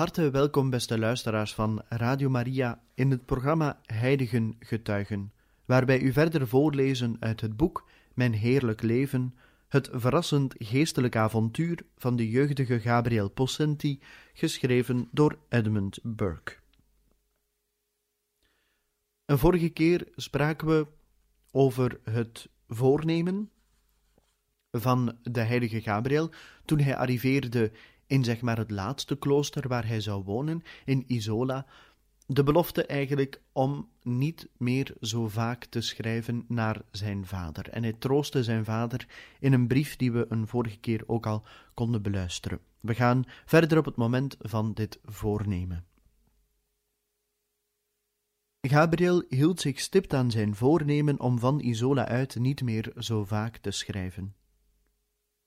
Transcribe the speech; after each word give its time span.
Harte 0.00 0.30
welkom, 0.30 0.70
beste 0.70 0.98
luisteraars 0.98 1.54
van 1.54 1.82
Radio 1.88 2.28
Maria, 2.28 2.82
in 2.94 3.10
het 3.10 3.26
programma 3.26 3.80
Heiligen 3.86 4.56
Getuigen, 4.58 5.32
waarbij 5.64 6.00
u 6.00 6.12
verder 6.12 6.48
voorlezen 6.48 7.16
uit 7.18 7.40
het 7.40 7.56
boek 7.56 7.88
Mijn 8.14 8.32
Heerlijk 8.32 8.82
Leven, 8.82 9.34
het 9.68 9.88
verrassend 9.92 10.54
geestelijk 10.58 11.16
avontuur 11.16 11.82
van 11.96 12.16
de 12.16 12.30
jeugdige 12.30 12.80
Gabriel 12.80 13.30
Possenti, 13.30 14.00
geschreven 14.32 15.08
door 15.10 15.38
Edmund 15.48 15.98
Burke. 16.02 16.56
Een 19.24 19.38
vorige 19.38 19.68
keer 19.68 20.08
spraken 20.16 20.66
we 20.66 20.86
over 21.50 22.00
het 22.04 22.48
voornemen 22.68 23.50
van 24.70 25.18
de 25.22 25.40
heilige 25.40 25.80
Gabriel 25.80 26.30
toen 26.64 26.78
hij 26.78 26.96
arriveerde 26.96 27.72
in 28.10 28.24
zeg 28.24 28.40
maar 28.40 28.58
het 28.58 28.70
laatste 28.70 29.16
klooster 29.16 29.68
waar 29.68 29.86
hij 29.86 30.00
zou 30.00 30.24
wonen, 30.24 30.62
in 30.84 31.04
Isola, 31.06 31.66
de 32.26 32.42
belofte 32.42 32.86
eigenlijk 32.86 33.40
om 33.52 33.88
niet 34.02 34.48
meer 34.56 34.94
zo 35.00 35.28
vaak 35.28 35.64
te 35.64 35.80
schrijven 35.80 36.44
naar 36.48 36.82
zijn 36.90 37.26
vader. 37.26 37.68
En 37.68 37.82
hij 37.82 37.92
troostte 37.92 38.44
zijn 38.44 38.64
vader 38.64 39.06
in 39.40 39.52
een 39.52 39.66
brief 39.66 39.96
die 39.96 40.12
we 40.12 40.26
een 40.28 40.46
vorige 40.46 40.78
keer 40.78 41.02
ook 41.06 41.26
al 41.26 41.44
konden 41.74 42.02
beluisteren. 42.02 42.60
We 42.80 42.94
gaan 42.94 43.24
verder 43.44 43.78
op 43.78 43.84
het 43.84 43.96
moment 43.96 44.36
van 44.38 44.72
dit 44.72 44.98
voornemen. 45.04 45.84
Gabriel 48.60 49.24
hield 49.28 49.60
zich 49.60 49.80
stipt 49.80 50.14
aan 50.14 50.30
zijn 50.30 50.54
voornemen 50.54 51.20
om 51.20 51.38
van 51.38 51.60
Isola 51.60 52.06
uit 52.06 52.38
niet 52.38 52.62
meer 52.62 52.92
zo 52.96 53.24
vaak 53.24 53.56
te 53.56 53.70
schrijven. 53.70 54.34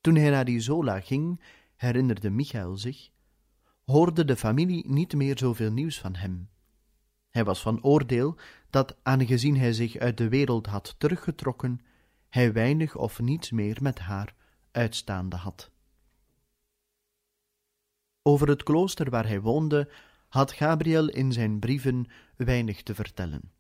Toen 0.02 0.16
hij 0.16 0.30
naar 0.30 0.50
Isola 0.50 1.00
ging, 1.00 1.42
herinnerde 1.84 2.30
Michael 2.30 2.78
zich, 2.78 3.10
hoorde 3.86 4.26
de 4.26 4.36
familie 4.36 4.90
niet 4.90 5.14
meer 5.14 5.38
zoveel 5.38 5.72
nieuws 5.72 6.00
van 6.00 6.16
hem. 6.16 6.50
Hij 7.30 7.44
was 7.44 7.62
van 7.62 7.84
oordeel 7.84 8.38
dat, 8.70 8.98
aangezien 9.04 9.58
hij 9.58 9.74
zich 9.74 9.98
uit 9.98 10.18
de 10.18 10.30
wereld 10.30 10.66
had 10.66 10.96
teruggetrokken, 10.98 11.82
hij 12.30 12.54
weinig 12.54 12.96
of 12.96 13.20
niets 13.20 13.52
meer 13.52 13.78
met 13.82 14.00
haar 14.00 14.36
uitstaande 14.72 15.36
had. 15.36 15.72
Over 18.22 18.48
het 18.48 18.64
klooster 18.64 19.10
waar 19.10 19.28
hij 19.28 19.42
woonde, 19.42 19.90
had 20.28 20.52
Gabriel 20.52 21.10
in 21.10 21.32
zijn 21.32 21.60
brieven 21.60 22.06
weinig 22.36 22.84
te 22.84 22.96
vertellen. 22.96 23.52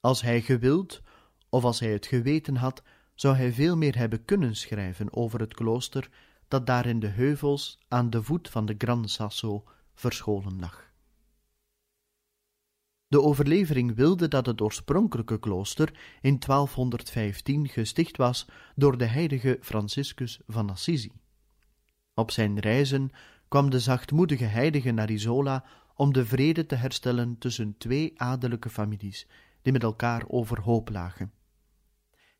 Als 0.00 0.22
hij 0.22 0.40
gewild 0.40 1.02
of 1.48 1.64
als 1.64 1.80
hij 1.80 1.92
het 1.92 2.06
geweten 2.06 2.56
had, 2.56 2.82
zou 3.14 3.36
hij 3.36 3.52
veel 3.52 3.76
meer 3.76 3.96
hebben 3.96 4.24
kunnen 4.24 4.56
schrijven 4.56 5.12
over 5.12 5.40
het 5.40 5.54
klooster 5.54 6.10
dat 6.52 6.66
daar 6.66 6.86
in 6.86 7.00
de 7.00 7.06
heuvels 7.06 7.78
aan 7.88 8.10
de 8.10 8.22
voet 8.22 8.48
van 8.48 8.66
de 8.66 8.74
Gran 8.78 9.08
Sasso 9.08 9.64
verscholen 9.94 10.58
lag. 10.60 10.90
De 13.08 13.22
overlevering 13.22 13.94
wilde 13.94 14.28
dat 14.28 14.46
het 14.46 14.60
oorspronkelijke 14.60 15.38
klooster 15.38 15.88
in 16.20 16.38
1215 16.38 17.68
gesticht 17.68 18.16
was 18.16 18.46
door 18.74 18.98
de 18.98 19.04
heilige 19.04 19.58
Franciscus 19.60 20.40
van 20.46 20.70
Assisi. 20.70 21.12
Op 22.14 22.30
zijn 22.30 22.58
reizen 22.58 23.10
kwam 23.48 23.70
de 23.70 23.80
zachtmoedige 23.80 24.44
heilige 24.44 24.90
naar 24.90 25.10
Isola 25.10 25.64
om 25.94 26.12
de 26.12 26.26
vrede 26.26 26.66
te 26.66 26.74
herstellen 26.74 27.38
tussen 27.38 27.78
twee 27.78 28.20
adellijke 28.20 28.70
families 28.70 29.26
die 29.62 29.72
met 29.72 29.82
elkaar 29.82 30.24
overhoop 30.28 30.88
lagen. 30.88 31.32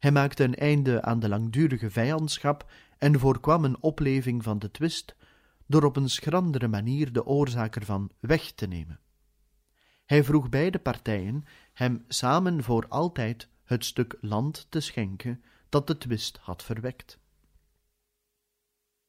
Hij 0.03 0.13
maakte 0.13 0.45
een 0.45 0.55
einde 0.55 1.03
aan 1.03 1.21
de 1.21 1.29
langdurige 1.29 1.91
vijandschap 1.91 2.71
en 2.99 3.19
voorkwam 3.19 3.65
een 3.65 3.83
opleving 3.83 4.43
van 4.43 4.59
de 4.59 4.71
twist 4.71 5.17
door 5.67 5.85
op 5.85 5.97
een 5.97 6.09
schrandere 6.09 6.69
manier 6.69 7.13
de 7.13 7.27
oorzaak 7.27 7.77
ervan 7.77 8.11
weg 8.21 8.53
te 8.53 8.67
nemen. 8.67 9.01
Hij 10.05 10.25
vroeg 10.25 10.49
beide 10.49 10.79
partijen 10.79 11.45
hem 11.73 12.05
samen 12.09 12.63
voor 12.63 12.89
altijd 12.89 13.49
het 13.65 13.85
stuk 13.85 14.17
land 14.21 14.67
te 14.69 14.81
schenken 14.81 15.43
dat 15.69 15.87
de 15.87 15.99
twist 15.99 16.37
had 16.37 16.63
verwekt. 16.63 17.19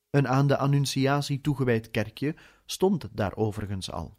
Een 0.09 0.27
aan 0.27 0.47
de 0.47 0.57
annunciatie 0.57 1.41
toegewijd 1.41 1.91
kerkje 1.91 2.35
stond 2.65 3.09
daar 3.11 3.35
overigens 3.35 3.91
al. 3.91 4.17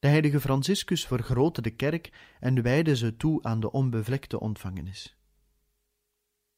De 0.00 0.08
heilige 0.08 0.40
Franciscus 0.40 1.06
vergrootte 1.06 1.62
de 1.62 1.70
kerk 1.70 2.12
en 2.40 2.62
wijde 2.62 2.96
ze 2.96 3.16
toe 3.16 3.42
aan 3.42 3.60
de 3.60 3.70
onbevlekte 3.70 4.40
ontvangenis. 4.40 5.16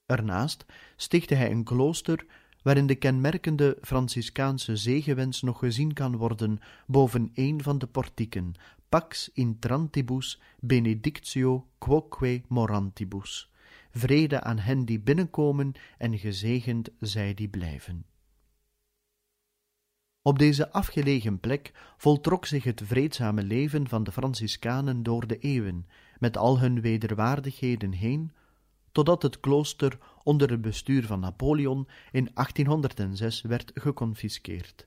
Ernaast 0.07 0.65
stichtte 0.97 1.35
hij 1.35 1.51
een 1.51 1.65
klooster 1.65 2.27
waarin 2.63 2.87
de 2.87 2.95
kenmerkende 2.95 3.79
Franciscaanse 3.81 4.77
zegenwens 4.77 5.43
nog 5.43 5.59
gezien 5.59 5.93
kan 5.93 6.17
worden 6.17 6.59
boven 6.87 7.31
een 7.35 7.63
van 7.63 7.79
de 7.79 7.87
portieken, 7.87 8.55
Pax 8.89 9.31
intrantibus 9.33 10.41
benedictio 10.61 11.67
quoque 11.79 12.43
morantibus. 12.49 13.51
Vrede 13.91 14.41
aan 14.41 14.59
hen 14.59 14.85
die 14.85 15.01
binnenkomen 15.01 15.73
en 15.99 16.19
gezegend 16.19 16.89
zij 17.01 17.35
die 17.35 17.49
blijven. 17.49 18.05
Op 20.23 20.39
deze 20.39 20.71
afgelegen 20.71 21.41
plek 21.41 21.73
voltrok 21.97 22.47
zich 22.47 22.65
het 22.65 22.83
vreedzame 22.85 23.43
leven 23.43 23.89
van 23.89 24.05
de 24.05 24.13
Franciscanen 24.13 25.03
door 25.03 25.27
de 25.27 25.39
eeuwen, 25.39 25.87
met 26.19 26.37
al 26.37 26.59
hun 26.61 26.81
wederwaardigheden 26.81 27.93
heen, 27.93 28.33
totdat 28.93 29.23
het 29.23 29.41
klooster 29.41 29.99
onder 30.23 30.51
het 30.51 30.61
bestuur 30.61 31.07
van 31.07 31.21
Napoleon 31.21 31.89
in 32.11 32.31
1806 32.35 33.43
werd 33.43 33.71
geconfiskeerd. 33.75 34.87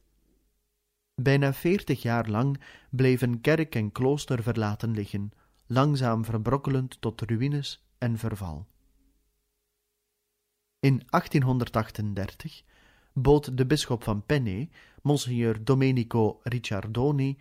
Bijna 1.22 1.54
veertig 1.54 2.02
jaar 2.02 2.30
lang 2.30 2.62
bleven 2.90 3.42
kerk 3.42 3.76
en 3.76 3.92
klooster 3.92 4.44
verlaten 4.44 4.92
liggen, 4.92 5.32
langzaam 5.68 6.26
verbrokkelend 6.26 7.02
tot 7.02 7.22
ruïnes 7.22 7.86
en 7.98 8.18
verval. 8.18 8.68
In 10.80 11.04
1838 11.10 12.64
bood 13.18 13.58
de 13.58 13.66
bisschop 13.66 14.04
van 14.04 14.26
Penne, 14.26 14.70
Monsignor 15.02 15.64
Domenico 15.64 16.40
Ricciardoni, 16.44 17.38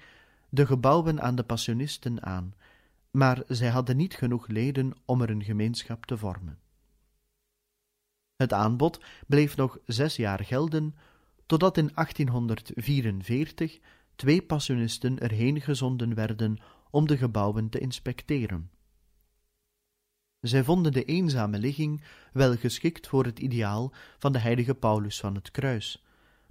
de 0.48 0.66
gebouwen 0.66 1.22
aan 1.22 1.34
de 1.34 1.42
Passionisten 1.42 2.22
aan, 2.22 2.54
maar 3.10 3.42
zij 3.48 3.68
hadden 3.68 3.96
niet 3.96 4.14
genoeg 4.14 4.46
leden 4.46 4.92
om 5.04 5.22
er 5.22 5.30
een 5.30 5.44
gemeenschap 5.44 6.06
te 6.06 6.16
vormen. 6.18 6.58
Het 8.36 8.52
aanbod 8.52 9.04
bleef 9.26 9.56
nog 9.56 9.78
zes 9.86 10.16
jaar 10.16 10.44
gelden, 10.44 10.94
totdat 11.46 11.76
in 11.76 11.91
1844 11.94 13.78
twee 14.16 14.42
passionisten 14.42 15.18
erheen 15.18 15.60
gezonden 15.60 16.14
werden 16.14 16.58
om 16.91 17.06
de 17.06 17.16
gebouwen 17.16 17.68
te 17.68 17.78
inspecteren. 17.78 18.70
Zij 20.44 20.64
vonden 20.64 20.92
de 20.92 21.04
eenzame 21.04 21.58
ligging 21.58 22.02
wel 22.32 22.56
geschikt 22.56 23.06
voor 23.06 23.24
het 23.24 23.38
ideaal 23.38 23.92
van 24.18 24.32
de 24.32 24.38
heilige 24.38 24.74
Paulus 24.74 25.20
van 25.20 25.34
het 25.34 25.50
Kruis, 25.50 26.04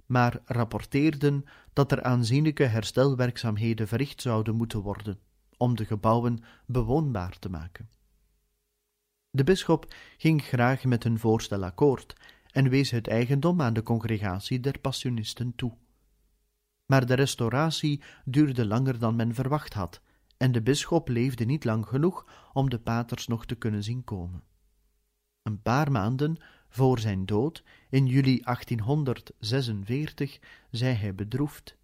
maar 0.06 0.40
rapporteerden 0.44 1.44
dat 1.72 1.92
er 1.92 2.02
aanzienlijke 2.02 2.64
herstelwerkzaamheden 2.64 3.88
verricht 3.88 4.20
zouden 4.20 4.56
moeten 4.56 4.80
worden 4.80 5.18
om 5.56 5.76
de 5.76 5.84
gebouwen 5.84 6.38
bewoonbaar 6.66 7.38
te 7.38 7.48
maken. 7.48 7.88
De 9.30 9.44
bisschop 9.44 9.94
ging 10.16 10.44
graag 10.44 10.84
met 10.84 11.02
hun 11.02 11.18
voorstel 11.18 11.64
akkoord 11.64 12.14
en 12.50 12.68
wees 12.68 12.90
het 12.90 13.08
eigendom 13.08 13.62
aan 13.62 13.74
de 13.74 13.82
congregatie 13.82 14.60
der 14.60 14.78
passionisten 14.78 15.54
toe. 15.56 15.76
Maar 16.86 17.06
de 17.06 17.14
restauratie 17.14 18.02
duurde 18.24 18.66
langer 18.66 18.98
dan 18.98 19.16
men 19.16 19.34
verwacht 19.34 19.74
had, 19.74 20.00
en 20.36 20.52
de 20.52 20.62
bisschop 20.62 21.08
leefde 21.08 21.44
niet 21.44 21.64
lang 21.64 21.86
genoeg 21.86 22.26
om 22.52 22.70
de 22.70 22.78
paters 22.78 23.26
nog 23.26 23.46
te 23.46 23.54
kunnen 23.54 23.82
zien 23.82 24.04
komen. 24.04 24.42
Een 25.42 25.62
paar 25.62 25.92
maanden 25.92 26.36
voor 26.68 26.98
zijn 26.98 27.26
dood, 27.26 27.64
in 27.90 28.06
juli 28.06 28.40
1846, 28.40 30.38
zei 30.70 30.94
hij 30.94 31.14
bedroefd: 31.14 31.76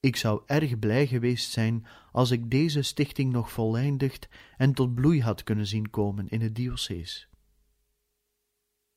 Ik 0.00 0.16
zou 0.16 0.42
erg 0.46 0.78
blij 0.78 1.06
geweest 1.06 1.50
zijn 1.50 1.86
als 2.12 2.30
ik 2.30 2.50
deze 2.50 2.82
stichting 2.82 3.32
nog 3.32 3.52
voleindigd 3.52 4.28
en 4.56 4.72
tot 4.72 4.94
bloei 4.94 5.22
had 5.22 5.42
kunnen 5.42 5.66
zien 5.66 5.90
komen 5.90 6.28
in 6.28 6.40
het 6.40 6.54
diocees. 6.54 7.28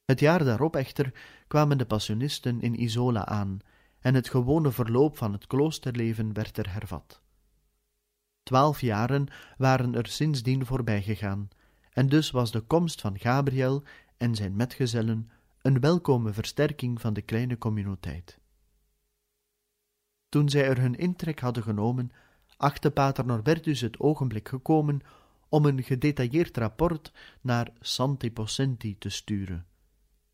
Het 0.06 0.20
jaar 0.20 0.44
daarop 0.44 0.76
echter 0.76 1.14
kwamen 1.48 1.78
de 1.78 1.86
passionisten 1.86 2.62
in 2.62 2.82
Isola 2.82 3.26
aan 3.26 3.60
en 4.00 4.16
het 4.16 4.30
gewone 4.30 4.72
verloop 4.72 5.18
van 5.18 5.34
het 5.34 5.48
kloosterleven 5.48 6.34
werd 6.34 6.58
er 6.58 6.74
hervat. 6.74 7.22
Twaalf 8.52 8.82
jaren 8.82 9.28
waren 9.58 9.96
er 9.96 10.08
sindsdien 10.08 10.66
voorbijgegaan, 10.66 11.50
en 11.94 12.08
dus 12.08 12.32
was 12.32 12.52
de 12.52 12.60
komst 12.60 13.02
van 13.02 13.20
Gabriel 13.20 13.84
en 14.18 14.36
zijn 14.36 14.56
metgezellen 14.56 15.30
een 15.62 15.80
welkome 15.80 16.34
versterking 16.34 17.02
van 17.02 17.14
de 17.14 17.22
kleine 17.22 17.58
communiteit. 17.58 18.40
Toen 20.30 20.50
zij 20.50 20.68
er 20.68 20.80
hun 20.80 20.96
intrek 20.96 21.40
hadden 21.40 21.64
genomen, 21.64 22.12
achtte 22.58 22.92
pater 22.92 23.26
Norbertus 23.26 23.82
het 23.82 24.00
ogenblik 24.00 24.50
gekomen 24.50 25.02
om 25.50 25.66
een 25.66 25.84
gedetailleerd 25.84 26.58
rapport 26.58 27.14
naar 27.42 27.72
Santi 27.80 28.32
Pocenti 28.32 28.98
te 28.98 29.10
sturen. 29.10 29.66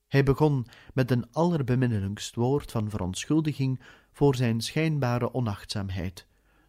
Hij 0.07 0.23
begon 0.23 0.67
met 0.93 1.11
een 1.11 1.31
allerbeminnelijkst 1.31 2.35
woord 2.35 2.71
van 2.71 2.89
verontschuldiging 2.89 3.81
voor 4.11 4.35
zijn 4.35 4.61
schijnbare 4.61 5.33
onachtzaamheid, 5.33 6.26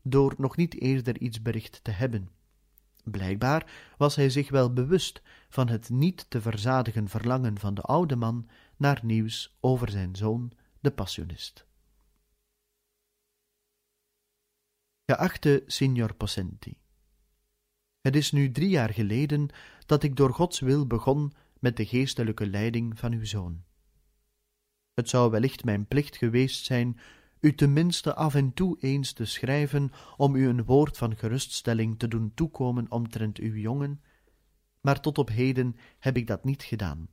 door 0.08 0.34
nog 0.38 0.56
niet 0.56 0.80
eerder 0.80 1.20
iets 1.20 1.42
bericht 1.42 1.84
te 1.84 1.90
hebben. 1.90 2.28
Blijkbaar 3.04 3.92
was 3.96 4.16
hij 4.16 4.30
zich 4.30 4.50
wel 4.50 4.72
bewust 4.72 5.22
van 5.48 5.68
het 5.68 5.90
niet 5.90 6.30
te 6.30 6.40
verzadigen 6.40 7.08
verlangen 7.08 7.58
van 7.58 7.74
de 7.74 7.82
oude 7.82 8.16
man 8.16 8.48
naar 8.76 9.00
nieuws 9.02 9.56
over 9.60 9.90
zijn 9.90 10.16
zoon, 10.16 10.52
de 10.80 10.90
passionist. 10.90 11.66
Geachte 15.06 15.62
signor 15.66 16.14
Possenti, 16.14 16.76
het 18.00 18.16
is 18.16 18.32
nu 18.32 18.50
drie 18.50 18.68
jaar 18.68 18.92
geleden 18.92 19.48
dat 19.86 20.02
ik 20.02 20.16
door 20.16 20.34
Gods 20.34 20.60
wil 20.60 20.86
begon 20.86 21.32
met 21.60 21.76
de 21.76 21.86
geestelijke 21.86 22.46
leiding 22.46 22.98
van 22.98 23.12
uw 23.12 23.24
zoon. 23.24 23.64
Het 24.94 25.08
zou 25.08 25.30
wellicht 25.30 25.64
mijn 25.64 25.86
plicht 25.86 26.16
geweest 26.16 26.64
zijn 26.64 26.98
u 27.40 27.54
tenminste 27.54 28.14
af 28.14 28.34
en 28.34 28.54
toe 28.54 28.76
eens 28.80 29.12
te 29.12 29.24
schrijven 29.24 29.90
om 30.16 30.34
u 30.34 30.48
een 30.48 30.64
woord 30.64 30.96
van 30.96 31.16
geruststelling 31.16 31.98
te 31.98 32.08
doen 32.08 32.34
toekomen 32.34 32.90
omtrent 32.90 33.38
uw 33.38 33.54
jongen, 33.54 34.02
maar 34.80 35.00
tot 35.00 35.18
op 35.18 35.28
heden 35.28 35.76
heb 35.98 36.16
ik 36.16 36.26
dat 36.26 36.44
niet 36.44 36.62
gedaan. 36.62 37.08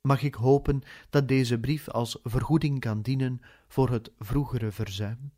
Mag 0.00 0.22
ik 0.22 0.34
hopen 0.34 0.82
dat 1.10 1.28
deze 1.28 1.60
brief 1.60 1.88
als 1.88 2.18
vergoeding 2.22 2.80
kan 2.80 3.02
dienen 3.02 3.40
voor 3.68 3.90
het 3.90 4.12
vroegere 4.18 4.72
verzuim? 4.72 5.32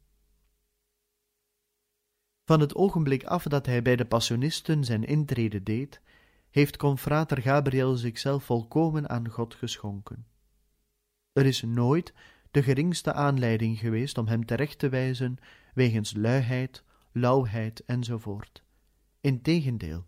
Van 2.44 2.60
het 2.60 2.74
ogenblik 2.74 3.24
af 3.24 3.42
dat 3.42 3.66
hij 3.66 3.82
bij 3.82 3.96
de 3.96 4.04
Passionisten 4.04 4.84
zijn 4.84 5.04
intrede 5.04 5.62
deed, 5.62 6.00
heeft 6.50 6.76
confrater 6.76 7.42
Gabriel 7.42 7.96
zichzelf 7.96 8.44
volkomen 8.44 9.08
aan 9.08 9.28
God 9.28 9.54
geschonken. 9.54 10.26
Er 11.32 11.46
is 11.46 11.62
nooit 11.62 12.14
de 12.54 12.62
geringste 12.62 13.12
aanleiding 13.12 13.78
geweest 13.78 14.18
om 14.18 14.26
hem 14.26 14.46
terecht 14.46 14.78
te 14.78 14.88
wijzen 14.88 15.38
wegens 15.72 16.14
luiheid, 16.16 16.82
lauwheid 17.12 17.84
enzovoort. 17.86 18.62
Integendeel, 19.20 20.04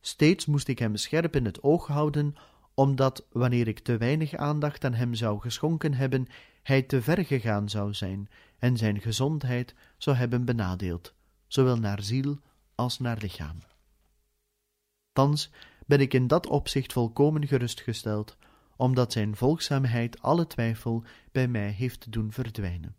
steeds 0.00 0.46
moest 0.46 0.68
ik 0.68 0.78
hem 0.78 0.96
scherp 0.96 1.36
in 1.36 1.44
het 1.44 1.62
oog 1.62 1.86
houden, 1.86 2.34
omdat 2.74 3.26
wanneer 3.32 3.68
ik 3.68 3.78
te 3.78 3.96
weinig 3.96 4.34
aandacht 4.34 4.84
aan 4.84 4.94
hem 4.94 5.14
zou 5.14 5.40
geschonken 5.40 5.94
hebben, 5.94 6.26
hij 6.62 6.82
te 6.82 7.02
ver 7.02 7.24
gegaan 7.24 7.68
zou 7.68 7.94
zijn 7.94 8.28
en 8.58 8.76
zijn 8.76 9.00
gezondheid 9.00 9.74
zou 9.98 10.16
hebben 10.16 10.44
benadeeld, 10.44 11.14
zowel 11.46 11.76
naar 11.76 12.02
ziel 12.02 12.38
als 12.74 12.98
naar 12.98 13.18
lichaam. 13.20 13.58
Thans 15.12 15.50
ben 15.86 16.00
ik 16.00 16.14
in 16.14 16.26
dat 16.26 16.46
opzicht 16.46 16.92
volkomen 16.92 17.46
gerustgesteld, 17.46 18.36
omdat 18.76 19.12
zijn 19.12 19.36
volgzaamheid 19.36 20.22
alle 20.22 20.46
twijfel 20.46 21.04
bij 21.32 21.48
mij 21.48 21.70
heeft 21.70 22.12
doen 22.12 22.32
verdwijnen. 22.32 22.96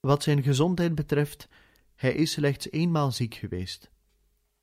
Wat 0.00 0.22
zijn 0.22 0.42
gezondheid 0.42 0.94
betreft, 0.94 1.48
hij 1.94 2.14
is 2.14 2.32
slechts 2.32 2.70
eenmaal 2.70 3.12
ziek 3.12 3.34
geweest. 3.34 3.90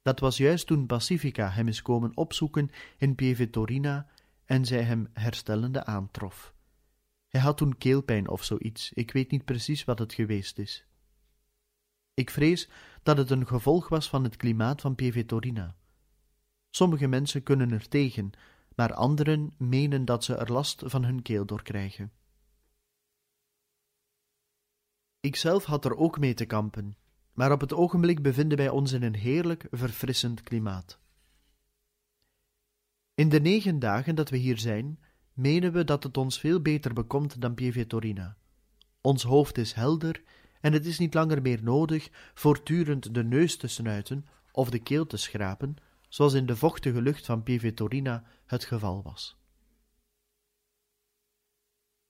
Dat 0.02 0.20
was 0.20 0.38
juist 0.38 0.68
toen 0.68 0.86
Pacifica 0.86 1.50
hem 1.50 1.68
is 1.68 1.82
komen 1.82 2.18
opzoeken 2.18 2.70
in 2.98 3.16
Pieve 3.16 3.50
en 4.46 4.66
zij 4.66 4.82
hem 4.82 5.10
herstellende 5.14 5.86
aantrof. 5.86 6.54
Hij 7.28 7.42
had 7.42 7.58
toen 7.58 7.78
keelpijn 7.78 8.30
of 8.30 8.44
zoiets, 8.44 8.94
ik 8.94 9.12
weet 9.12 9.32
niet 9.32 9.46
precies 9.46 9.84
wat 9.84 10.00
het 10.00 10.14
geweest 10.14 10.60
is. 10.60 10.86
Ik 12.14 12.30
vrees 12.30 12.70
dat 13.04 13.18
het 13.18 13.30
een 13.30 13.48
gevolg 13.48 13.90
was 13.90 14.10
van 14.10 14.24
het 14.24 14.36
klimaat 14.36 14.82
van 14.82 14.96
Pieve 14.96 15.26
Sommige 16.76 17.08
mensen 17.08 17.44
kunnen 17.44 17.72
er 17.72 17.88
tegen, 17.88 18.32
maar 18.76 18.94
anderen 18.94 19.54
menen 19.58 20.06
dat 20.06 20.24
ze 20.24 20.36
er 20.36 20.52
last 20.52 20.84
van 20.86 21.06
hun 21.06 21.22
keel 21.22 21.46
door 21.46 21.64
krijgen. 21.64 22.12
Ikzelf 25.20 25.66
had 25.66 25.86
er 25.86 25.96
ook 25.96 26.20
mee 26.20 26.34
te 26.34 26.46
kampen, 26.46 26.98
maar 27.34 27.52
op 27.52 27.62
het 27.62 27.74
ogenblik 27.74 28.22
bevinden 28.22 28.58
wij 28.58 28.70
ons 28.70 28.92
in 28.92 29.04
een 29.04 29.16
heerlijk, 29.16 29.68
verfrissend 29.72 30.42
klimaat. 30.42 31.00
In 33.14 33.30
de 33.30 33.40
negen 33.40 33.80
dagen 33.80 34.16
dat 34.16 34.30
we 34.30 34.38
hier 34.38 34.58
zijn, 34.58 35.00
menen 35.34 35.72
we 35.72 35.84
dat 35.84 36.04
het 36.04 36.18
ons 36.18 36.40
veel 36.40 36.62
beter 36.62 36.94
bekomt 36.94 37.42
dan 37.42 37.54
Pieve 37.54 38.36
Ons 39.02 39.24
hoofd 39.24 39.58
is 39.58 39.74
helder 39.74 40.24
en 40.62 40.74
het 40.74 40.86
is 40.86 41.00
niet 41.00 41.14
langer 41.14 41.42
meer 41.42 41.64
nodig 41.64 42.10
voortdurend 42.34 43.14
de 43.14 43.24
neus 43.24 43.58
te 43.58 43.68
snuiten 43.68 44.26
of 44.52 44.70
de 44.70 44.80
keel 44.80 45.08
te 45.08 45.18
schrapen, 45.18 45.78
zoals 46.16 46.34
in 46.34 46.46
de 46.46 46.56
vochtige 46.56 47.02
lucht 47.02 47.26
van 47.26 47.44
Pieve 47.44 47.74
het 48.46 48.66
geval 48.66 49.04
was. 49.04 49.38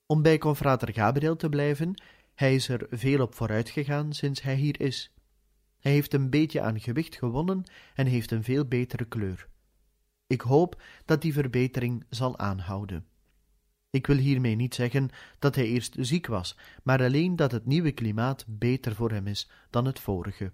Om 0.06 0.22
bij 0.22 0.38
confrater 0.38 0.94
Gabriel 0.94 1.36
te 1.36 1.50
blijven, 1.50 2.02
hij 2.34 2.56
is 2.56 2.70
er 2.70 2.88
veel 2.90 3.22
op 3.22 3.36
vooruit 3.36 3.70
gegaan 3.70 4.14
sinds 4.14 4.42
hij 4.42 4.56
hier 4.56 4.82
is. 4.82 5.14
Hij 5.80 5.92
heeft 5.92 6.14
een 6.14 6.30
beetje 6.30 6.62
aan 6.62 6.80
gewicht 6.80 7.16
gewonnen 7.16 7.64
en 7.96 8.06
heeft 8.06 8.32
een 8.32 8.44
veel 8.44 8.66
betere 8.66 9.06
kleur. 9.06 9.48
Ik 10.28 10.42
hoop 10.42 10.82
dat 11.06 11.22
die 11.22 11.34
verbetering 11.34 12.06
zal 12.10 12.38
aanhouden. 12.38 13.06
Ik 13.90 14.08
wil 14.08 14.18
hiermee 14.18 14.56
niet 14.56 14.76
zeggen 14.76 15.10
dat 15.40 15.56
hij 15.56 15.66
eerst 15.66 15.96
ziek 16.00 16.28
was, 16.28 16.58
maar 16.84 17.04
alleen 17.04 17.36
dat 17.36 17.52
het 17.52 17.66
nieuwe 17.66 17.92
klimaat 17.92 18.46
beter 18.48 18.96
voor 18.96 19.12
hem 19.12 19.28
is 19.28 19.50
dan 19.70 19.86
het 19.86 20.00
vorige. 20.00 20.52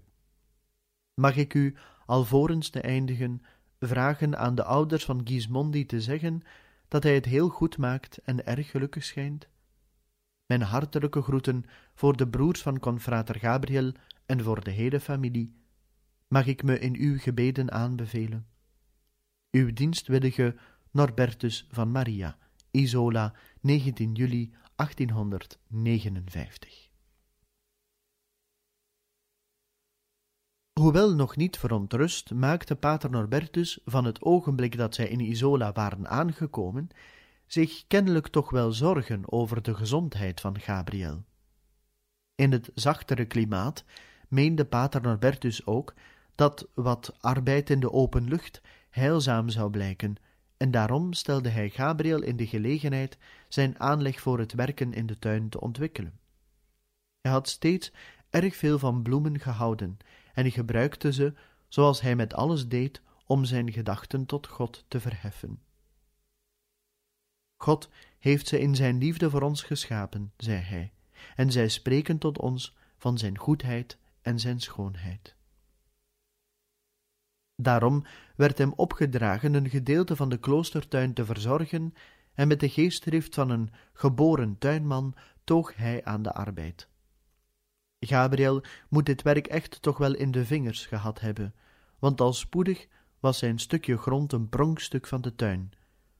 Mag 1.14 1.36
ik 1.36 1.54
u, 1.54 1.76
alvorens 2.06 2.70
te 2.70 2.80
eindigen, 2.80 3.42
vragen 3.80 4.38
aan 4.38 4.54
de 4.54 4.64
ouders 4.64 5.04
van 5.04 5.20
Gismondi 5.24 5.86
te 5.86 6.00
zeggen 6.00 6.42
dat 6.88 7.02
hij 7.02 7.14
het 7.14 7.24
heel 7.24 7.48
goed 7.48 7.78
maakt 7.78 8.18
en 8.18 8.46
erg 8.46 8.70
gelukkig 8.70 9.04
schijnt? 9.04 9.48
Mijn 10.46 10.62
hartelijke 10.62 11.22
groeten 11.22 11.64
voor 11.94 12.16
de 12.16 12.28
broers 12.28 12.62
van 12.62 12.78
confrater 12.78 13.38
Gabriel 13.38 13.92
en 14.26 14.42
voor 14.42 14.64
de 14.64 14.70
hele 14.70 15.00
familie. 15.00 15.54
Mag 16.28 16.46
ik 16.46 16.62
me 16.62 16.78
in 16.78 16.96
uw 16.96 17.18
gebeden 17.18 17.72
aanbevelen? 17.72 18.46
Uw 19.50 19.72
dienstwillige 19.72 20.56
Norbertus 20.90 21.66
van 21.70 21.90
Maria 21.90 22.36
Isola, 22.72 23.34
19 23.60 24.14
juli 24.14 24.52
1859. 24.76 26.91
Hoewel 30.82 31.14
nog 31.14 31.36
niet 31.36 31.58
verontrust, 31.58 32.34
maakte 32.34 32.76
pater 32.76 33.10
Norbertus 33.10 33.80
van 33.84 34.04
het 34.04 34.22
ogenblik 34.22 34.76
dat 34.76 34.94
zij 34.94 35.08
in 35.08 35.20
Isola 35.20 35.72
waren 35.72 36.08
aangekomen, 36.08 36.88
zich 37.46 37.84
kennelijk 37.86 38.28
toch 38.28 38.50
wel 38.50 38.72
zorgen 38.72 39.32
over 39.32 39.62
de 39.62 39.74
gezondheid 39.74 40.40
van 40.40 40.60
Gabriel. 40.60 41.24
In 42.34 42.52
het 42.52 42.70
zachtere 42.74 43.24
klimaat 43.24 43.84
meende 44.28 44.64
pater 44.64 45.02
Norbertus 45.02 45.66
ook 45.66 45.94
dat 46.34 46.68
wat 46.74 47.16
arbeid 47.20 47.70
in 47.70 47.80
de 47.80 47.92
open 47.92 48.28
lucht 48.28 48.60
heilzaam 48.90 49.48
zou 49.48 49.70
blijken 49.70 50.16
en 50.56 50.70
daarom 50.70 51.12
stelde 51.12 51.48
hij 51.48 51.70
Gabriel 51.70 52.22
in 52.22 52.36
de 52.36 52.46
gelegenheid 52.46 53.18
zijn 53.48 53.80
aanleg 53.80 54.20
voor 54.20 54.38
het 54.38 54.52
werken 54.52 54.92
in 54.92 55.06
de 55.06 55.18
tuin 55.18 55.48
te 55.48 55.60
ontwikkelen. 55.60 56.18
Hij 57.20 57.32
had 57.32 57.48
steeds 57.48 57.92
erg 58.30 58.56
veel 58.56 58.78
van 58.78 59.02
bloemen 59.02 59.40
gehouden 59.40 59.98
en 60.32 60.50
gebruikte 60.50 61.12
ze, 61.12 61.34
zoals 61.68 62.00
hij 62.00 62.16
met 62.16 62.34
alles 62.34 62.68
deed, 62.68 63.02
om 63.26 63.44
zijn 63.44 63.72
gedachten 63.72 64.26
tot 64.26 64.46
God 64.46 64.84
te 64.88 65.00
verheffen. 65.00 65.62
God 67.56 67.90
heeft 68.18 68.48
ze 68.48 68.60
in 68.60 68.74
zijn 68.74 68.98
liefde 68.98 69.30
voor 69.30 69.42
ons 69.42 69.62
geschapen, 69.62 70.32
zei 70.36 70.58
hij, 70.58 70.92
en 71.36 71.52
zij 71.52 71.68
spreken 71.68 72.18
tot 72.18 72.38
ons 72.38 72.76
van 72.96 73.18
zijn 73.18 73.38
goedheid 73.38 73.98
en 74.20 74.40
zijn 74.40 74.60
schoonheid. 74.60 75.36
Daarom 77.56 78.04
werd 78.36 78.58
hem 78.58 78.72
opgedragen 78.72 79.54
een 79.54 79.70
gedeelte 79.70 80.16
van 80.16 80.28
de 80.28 80.38
kloostertuin 80.38 81.12
te 81.14 81.24
verzorgen 81.24 81.94
en 82.34 82.48
met 82.48 82.60
de 82.60 82.68
geestdrift 82.68 83.34
van 83.34 83.50
een 83.50 83.70
geboren 83.92 84.58
tuinman 84.58 85.14
toog 85.44 85.76
hij 85.76 86.04
aan 86.04 86.22
de 86.22 86.32
arbeid. 86.32 86.88
Gabriel 88.06 88.62
moet 88.88 89.06
dit 89.06 89.22
werk 89.22 89.46
echt 89.46 89.82
toch 89.82 89.98
wel 89.98 90.14
in 90.14 90.30
de 90.30 90.44
vingers 90.44 90.86
gehad 90.86 91.20
hebben, 91.20 91.54
want 91.98 92.20
al 92.20 92.32
spoedig 92.32 92.86
was 93.20 93.38
zijn 93.38 93.58
stukje 93.58 93.96
grond 93.96 94.32
een 94.32 94.48
pronkstuk 94.48 95.06
van 95.06 95.20
de 95.20 95.34
tuin, 95.34 95.72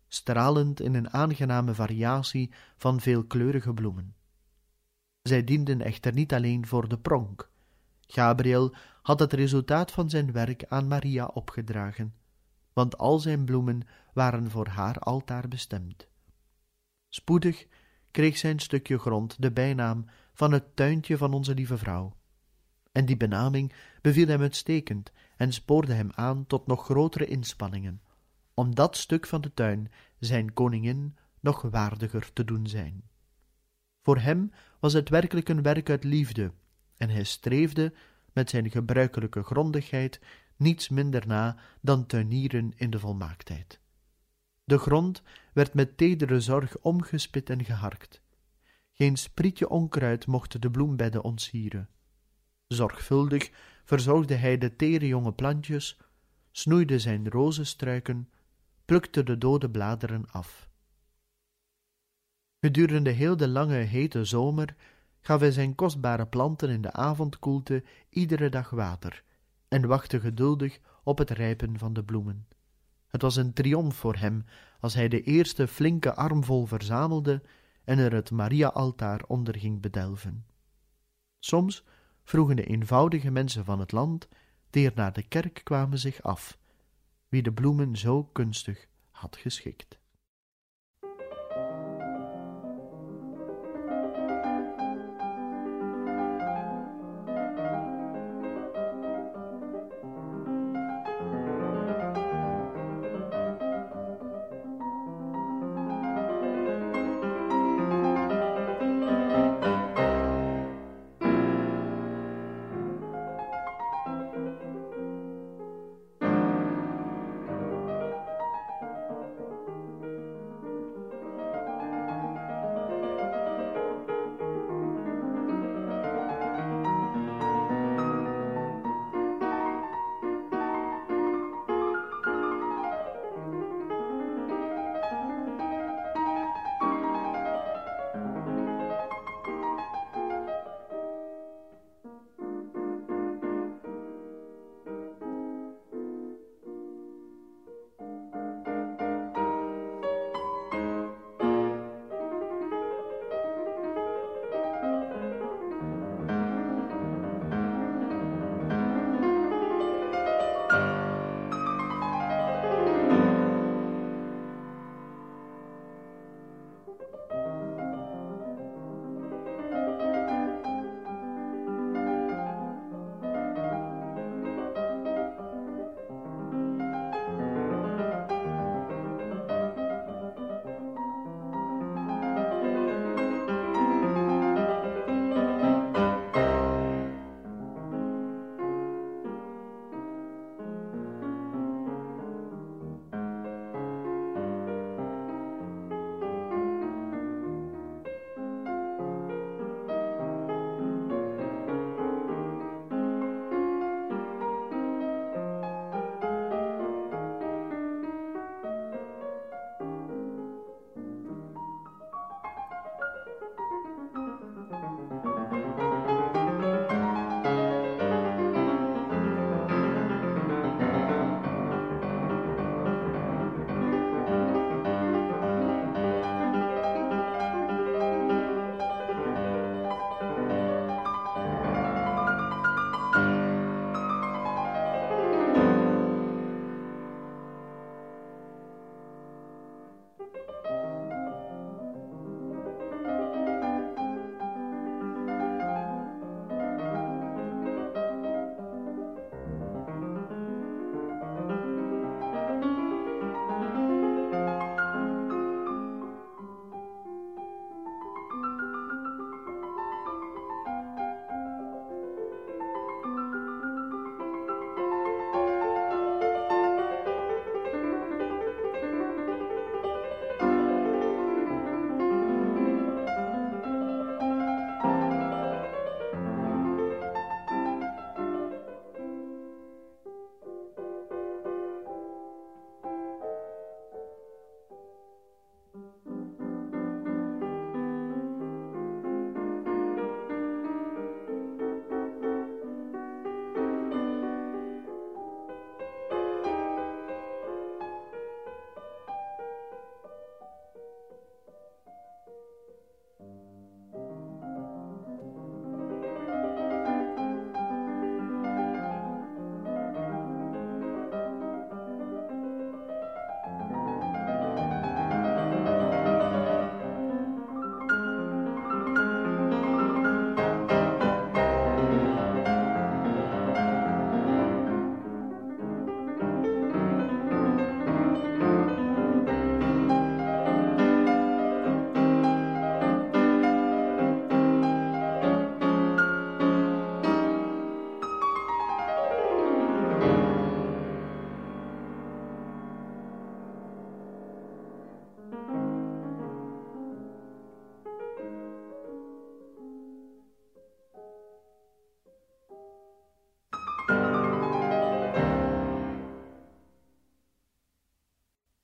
stralend 0.09 0.81
in 0.81 0.95
een 0.95 1.11
aangename 1.11 1.75
variatie 1.75 2.51
van 2.77 3.01
veelkleurige 3.01 3.75
bloemen. 3.75 4.15
Zij 5.23 5.45
dienden 5.45 5.81
echter 5.81 6.13
niet 6.13 6.33
alleen 6.33 6.67
voor 6.67 6.89
de 6.89 6.99
pronk. 6.99 7.51
Gabriel 8.07 8.75
had 9.03 9.19
het 9.19 9.33
resultaat 9.33 9.91
van 9.91 10.11
zijn 10.11 10.33
werk 10.33 10.65
aan 10.69 10.89
Maria 10.89 11.27
opgedragen, 11.27 12.15
want 12.73 12.99
al 12.99 13.19
zijn 13.19 13.45
bloemen 13.45 13.81
waren 14.13 14.51
voor 14.51 14.67
haar 14.67 14.99
altaar 14.99 15.49
bestemd. 15.49 16.09
Spoedig 17.09 17.67
kreeg 18.11 18.37
zijn 18.37 18.59
stukje 18.59 18.99
grond 18.99 19.43
de 19.43 19.53
bijnaam 19.53 20.05
van 20.33 20.53
het 20.53 20.77
tuintje 20.77 21.17
van 21.17 21.33
onze 21.33 21.55
lieve 21.55 21.79
vrouw. 21.79 22.17
En 22.93 23.05
die 23.05 23.17
benaming 23.17 23.73
beviel 24.01 24.27
hem 24.27 24.41
uitstekend 24.41 25.13
en 25.37 25.53
spoorde 25.53 25.93
hem 25.93 26.11
aan 26.15 26.47
tot 26.47 26.67
nog 26.67 26.85
grotere 26.85 27.27
inspanningen, 27.27 28.03
om 28.55 28.75
dat 28.75 28.97
stuk 28.97 29.27
van 29.27 29.41
de 29.41 29.55
tuin 29.55 29.93
zijn 30.19 30.53
koningin 30.53 31.17
nog 31.41 31.63
waardiger 31.63 32.33
te 32.33 32.45
doen 32.45 32.67
zijn. 32.67 33.03
Voor 34.03 34.19
hem 34.19 34.51
was 34.81 34.93
het 34.93 35.09
werkelijk 35.09 35.49
een 35.49 35.63
werk 35.63 35.91
uit 35.91 36.05
liefde, 36.05 36.53
en 36.97 37.09
hij 37.09 37.25
streefde 37.25 37.93
met 38.33 38.51
zijn 38.51 38.71
gebruikelijke 38.71 39.43
grondigheid 39.43 40.21
niets 40.57 40.89
minder 40.89 41.27
na 41.27 41.57
dan 41.81 42.07
tuinieren 42.07 42.73
in 42.77 42.91
de 42.91 42.99
volmaaktheid. 42.99 43.81
De 44.65 44.79
grond 44.79 45.23
werd 45.53 45.75
met 45.75 45.97
tedere 45.97 46.41
zorg 46.41 46.79
omgespit 46.79 47.51
en 47.51 47.65
geharkt. 47.65 48.22
Geen 48.93 49.17
sprietje 49.17 49.69
onkruid 49.69 50.27
mocht 50.27 50.63
de 50.63 50.71
bloembedden 50.71 51.23
ontsieren. 51.23 51.89
Zorgvuldig 52.67 53.51
verzorgde 53.85 54.35
hij 54.35 54.59
de 54.59 54.77
tere 54.77 55.07
jonge 55.07 55.33
plantjes, 55.33 56.01
snoeide 56.51 56.99
zijn 56.99 57.29
rozenstruiken, 57.31 58.31
plukte 58.85 59.23
de 59.23 59.39
dode 59.39 59.71
bladeren 59.71 60.31
af. 60.31 60.69
Gedurende 62.61 63.11
heel 63.11 63.37
de 63.37 63.49
lange 63.49 63.75
hete 63.77 64.25
zomer 64.25 64.77
gaf 65.21 65.41
hij 65.41 65.51
zijn 65.51 65.75
kostbare 65.75 66.27
planten 66.27 66.71
in 66.71 66.83
de 66.83 66.93
avondkoelte 66.93 67.85
iedere 68.09 68.49
dag 68.49 68.71
water 68.71 69.25
en 69.69 69.87
wachtte 69.87 70.21
geduldig 70.21 70.81
op 71.05 71.19
het 71.19 71.31
rijpen 71.31 71.79
van 71.79 71.93
de 71.93 72.05
bloemen. 72.05 72.47
Het 73.07 73.23
was 73.23 73.37
een 73.37 73.53
triomf 73.53 73.97
voor 73.97 74.17
hem 74.17 74.45
als 74.81 74.95
hij 74.95 75.09
de 75.09 75.23
eerste 75.23 75.69
flinke 75.69 76.15
armvol 76.15 76.67
verzamelde 76.67 77.43
en 77.85 77.99
er 77.99 78.13
het 78.13 78.31
Maria-altaar 78.31 79.23
onder 79.27 79.59
ging 79.59 79.81
bedelven. 79.81 80.47
Soms 81.39 81.85
vroegen 82.25 82.57
de 82.57 82.65
eenvoudige 82.65 83.31
mensen 83.31 83.65
van 83.65 83.81
het 83.81 83.93
land, 83.93 84.29
die 84.71 84.87
er 84.87 84.93
naar 84.95 85.13
de 85.13 85.23
kerk 85.23 85.61
kwamen, 85.65 85.99
zich 85.99 86.23
af, 86.23 86.59
wie 87.29 87.43
de 87.43 87.53
bloemen 87.53 87.97
zo 87.97 88.25
kunstig 88.25 88.87
had 89.11 89.37
geschikt. 89.37 89.99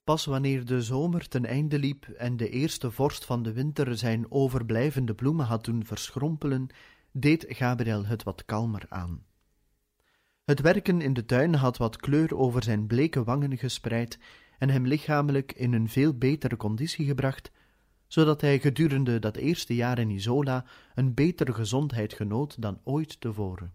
Pas 0.09 0.25
wanneer 0.25 0.65
de 0.65 0.83
zomer 0.83 1.29
ten 1.29 1.45
einde 1.45 1.79
liep 1.79 2.05
en 2.05 2.37
de 2.37 2.51
eerste 2.51 2.91
vorst 2.91 3.25
van 3.25 3.43
de 3.43 3.53
winter 3.53 3.99
zijn 3.99 4.31
overblijvende 4.31 5.15
bloemen 5.15 5.47
had 5.47 5.65
doen 5.65 5.85
verschrompelen, 5.85 6.67
deed 7.13 7.45
Gabriel 7.49 8.07
het 8.07 8.23
wat 8.23 8.45
kalmer 8.45 8.87
aan. 8.89 9.25
Het 10.45 10.61
werken 10.61 11.01
in 11.01 11.13
de 11.13 11.25
tuin 11.25 11.55
had 11.55 11.77
wat 11.77 11.97
kleur 11.97 12.37
over 12.37 12.63
zijn 12.63 12.87
bleke 12.87 13.25
wangen 13.25 13.59
gespreid 13.59 14.19
en 14.59 14.71
hem 14.71 14.87
lichamelijk 14.87 15.53
in 15.53 15.73
een 15.73 15.89
veel 15.89 16.15
betere 16.15 16.57
conditie 16.57 17.07
gebracht, 17.07 17.51
zodat 18.07 18.41
hij 18.41 18.59
gedurende 18.59 19.19
dat 19.19 19.37
eerste 19.37 19.75
jaar 19.75 19.99
in 19.99 20.11
Isola 20.11 20.65
een 20.95 21.15
betere 21.15 21.53
gezondheid 21.53 22.13
genoot 22.13 22.63
dan 22.63 22.81
ooit 22.85 23.21
tevoren. 23.21 23.73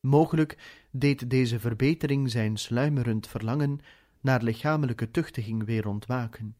Mogelijk 0.00 0.84
deed 0.90 1.30
deze 1.30 1.60
verbetering 1.60 2.30
zijn 2.30 2.56
sluimerend 2.56 3.26
verlangen 3.26 3.80
naar 4.26 4.42
lichamelijke 4.42 5.10
tuchtiging 5.10 5.64
weer 5.64 5.86
ontwaken, 5.86 6.56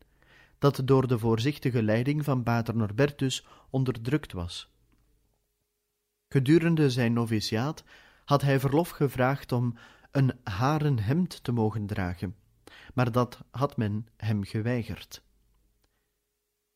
dat 0.59 0.83
door 0.85 1.07
de 1.07 1.19
voorzichtige 1.19 1.83
leiding 1.83 2.25
van 2.25 2.43
pater 2.43 2.77
Norbertus 2.77 3.47
onderdrukt 3.71 4.33
was. 4.33 4.71
Gedurende 6.29 6.91
zijn 6.91 7.13
noviciaat 7.13 7.85
had 8.25 8.43
hij 8.43 8.61
verlof 8.61 8.91
gevraagd 8.91 9.53
om 9.53 9.77
een 10.11 10.33
haren 10.43 10.99
hemd 10.99 11.45
te 11.45 11.53
mogen 11.53 11.87
dragen, 11.87 12.37
maar 12.95 13.13
dat 13.13 13.41
had 13.51 13.77
men 13.77 14.07
hem 14.17 14.45
geweigerd. 14.45 15.23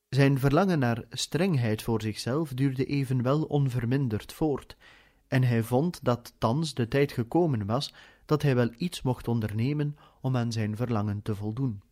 Zijn 0.09 0.39
verlangen 0.39 0.79
naar 0.79 1.05
strengheid 1.11 1.83
voor 1.83 2.03
zichzelf 2.03 2.53
duurde 2.55 2.85
evenwel 2.85 3.43
onverminderd 3.43 4.33
voort, 4.33 4.77
en 5.29 5.43
hij 5.43 5.63
vond 5.63 6.05
dat 6.05 6.35
thans 6.39 6.75
de 6.75 6.89
tijd 6.89 7.13
gekomen 7.13 7.67
was 7.67 7.95
dat 8.31 8.43
hij 8.43 8.55
wel 8.55 8.71
iets 8.77 9.03
mocht 9.03 9.29
ondernemen 9.29 9.97
om 10.21 10.37
aan 10.37 10.53
zijn 10.53 10.77
verlangen 10.77 11.23
te 11.23 11.35
voldoen. 11.35 11.83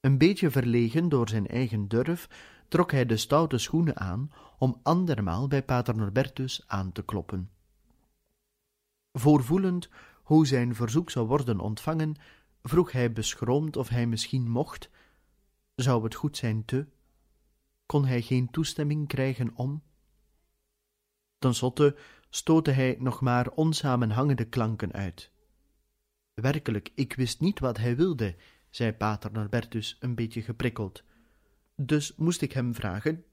Een 0.00 0.18
beetje 0.18 0.50
verlegen 0.50 1.08
door 1.08 1.28
zijn 1.28 1.46
eigen 1.46 1.88
durf, 1.88 2.28
trok 2.68 2.90
hij 2.90 3.06
de 3.06 3.16
stoute 3.16 3.58
schoenen 3.58 3.96
aan 3.96 4.30
om 4.58 4.80
andermaal 4.82 5.48
bij 5.48 5.62
pater 5.62 5.96
Norbertus 5.96 6.64
aan 6.66 6.92
te 6.92 7.02
kloppen. 7.02 7.50
Voorvoelend 9.12 9.88
hoe 10.22 10.46
zijn 10.46 10.74
verzoek 10.74 11.10
zou 11.10 11.26
worden 11.26 11.60
ontvangen, 11.60 12.14
vroeg 12.62 12.92
hij 12.92 13.12
beschroomd 13.12 13.76
of 13.76 13.88
hij 13.88 14.06
misschien 14.06 14.50
mocht. 14.50 14.90
Zou 15.74 16.04
het 16.04 16.14
goed 16.14 16.36
zijn 16.36 16.64
te? 16.64 16.86
Kon 17.86 18.04
hij 18.04 18.22
geen 18.22 18.50
toestemming 18.50 19.08
krijgen 19.08 19.50
om? 19.54 19.82
Ten 21.38 21.54
slotte 21.54 21.96
stootte 22.34 22.70
hij 22.70 22.96
nog 22.98 23.20
maar 23.20 23.50
onsamenhangende 23.50 24.44
klanken 24.44 24.92
uit. 24.92 25.30
Werkelijk, 26.34 26.90
ik 26.94 27.14
wist 27.14 27.40
niet 27.40 27.58
wat 27.58 27.78
hij 27.78 27.96
wilde, 27.96 28.36
zei 28.70 28.92
pater 28.92 29.32
Norbertus 29.32 29.96
een 30.00 30.14
beetje 30.14 30.42
geprikkeld. 30.42 31.02
Dus 31.76 32.14
moest 32.16 32.40
ik 32.40 32.52
hem 32.52 32.74
vragen 32.74 33.24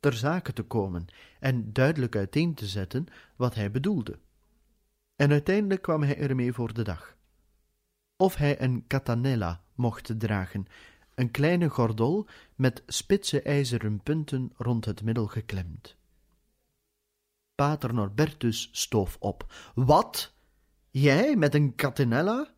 ter 0.00 0.12
zake 0.12 0.52
te 0.52 0.62
komen 0.62 1.06
en 1.40 1.72
duidelijk 1.72 2.16
uiteen 2.16 2.54
te 2.54 2.66
zetten 2.66 3.06
wat 3.36 3.54
hij 3.54 3.70
bedoelde. 3.70 4.18
En 5.16 5.30
uiteindelijk 5.30 5.82
kwam 5.82 6.02
hij 6.02 6.18
ermee 6.18 6.52
voor 6.52 6.74
de 6.74 6.82
dag. 6.82 7.16
Of 8.16 8.34
hij 8.34 8.60
een 8.60 8.84
catanella 8.86 9.64
mocht 9.74 10.20
dragen, 10.20 10.66
een 11.14 11.30
kleine 11.30 11.68
gordel 11.68 12.28
met 12.54 12.82
spitse 12.86 13.42
ijzeren 13.42 14.00
punten 14.02 14.52
rond 14.56 14.84
het 14.84 15.02
middel 15.02 15.26
geklemd. 15.26 15.96
Pater 17.54 17.94
Norbertus 17.94 18.68
stoof 18.72 19.16
op. 19.20 19.52
Wat? 19.74 20.34
Jij 20.90 21.36
met 21.36 21.54
een 21.54 21.74
catenella? 21.74 22.54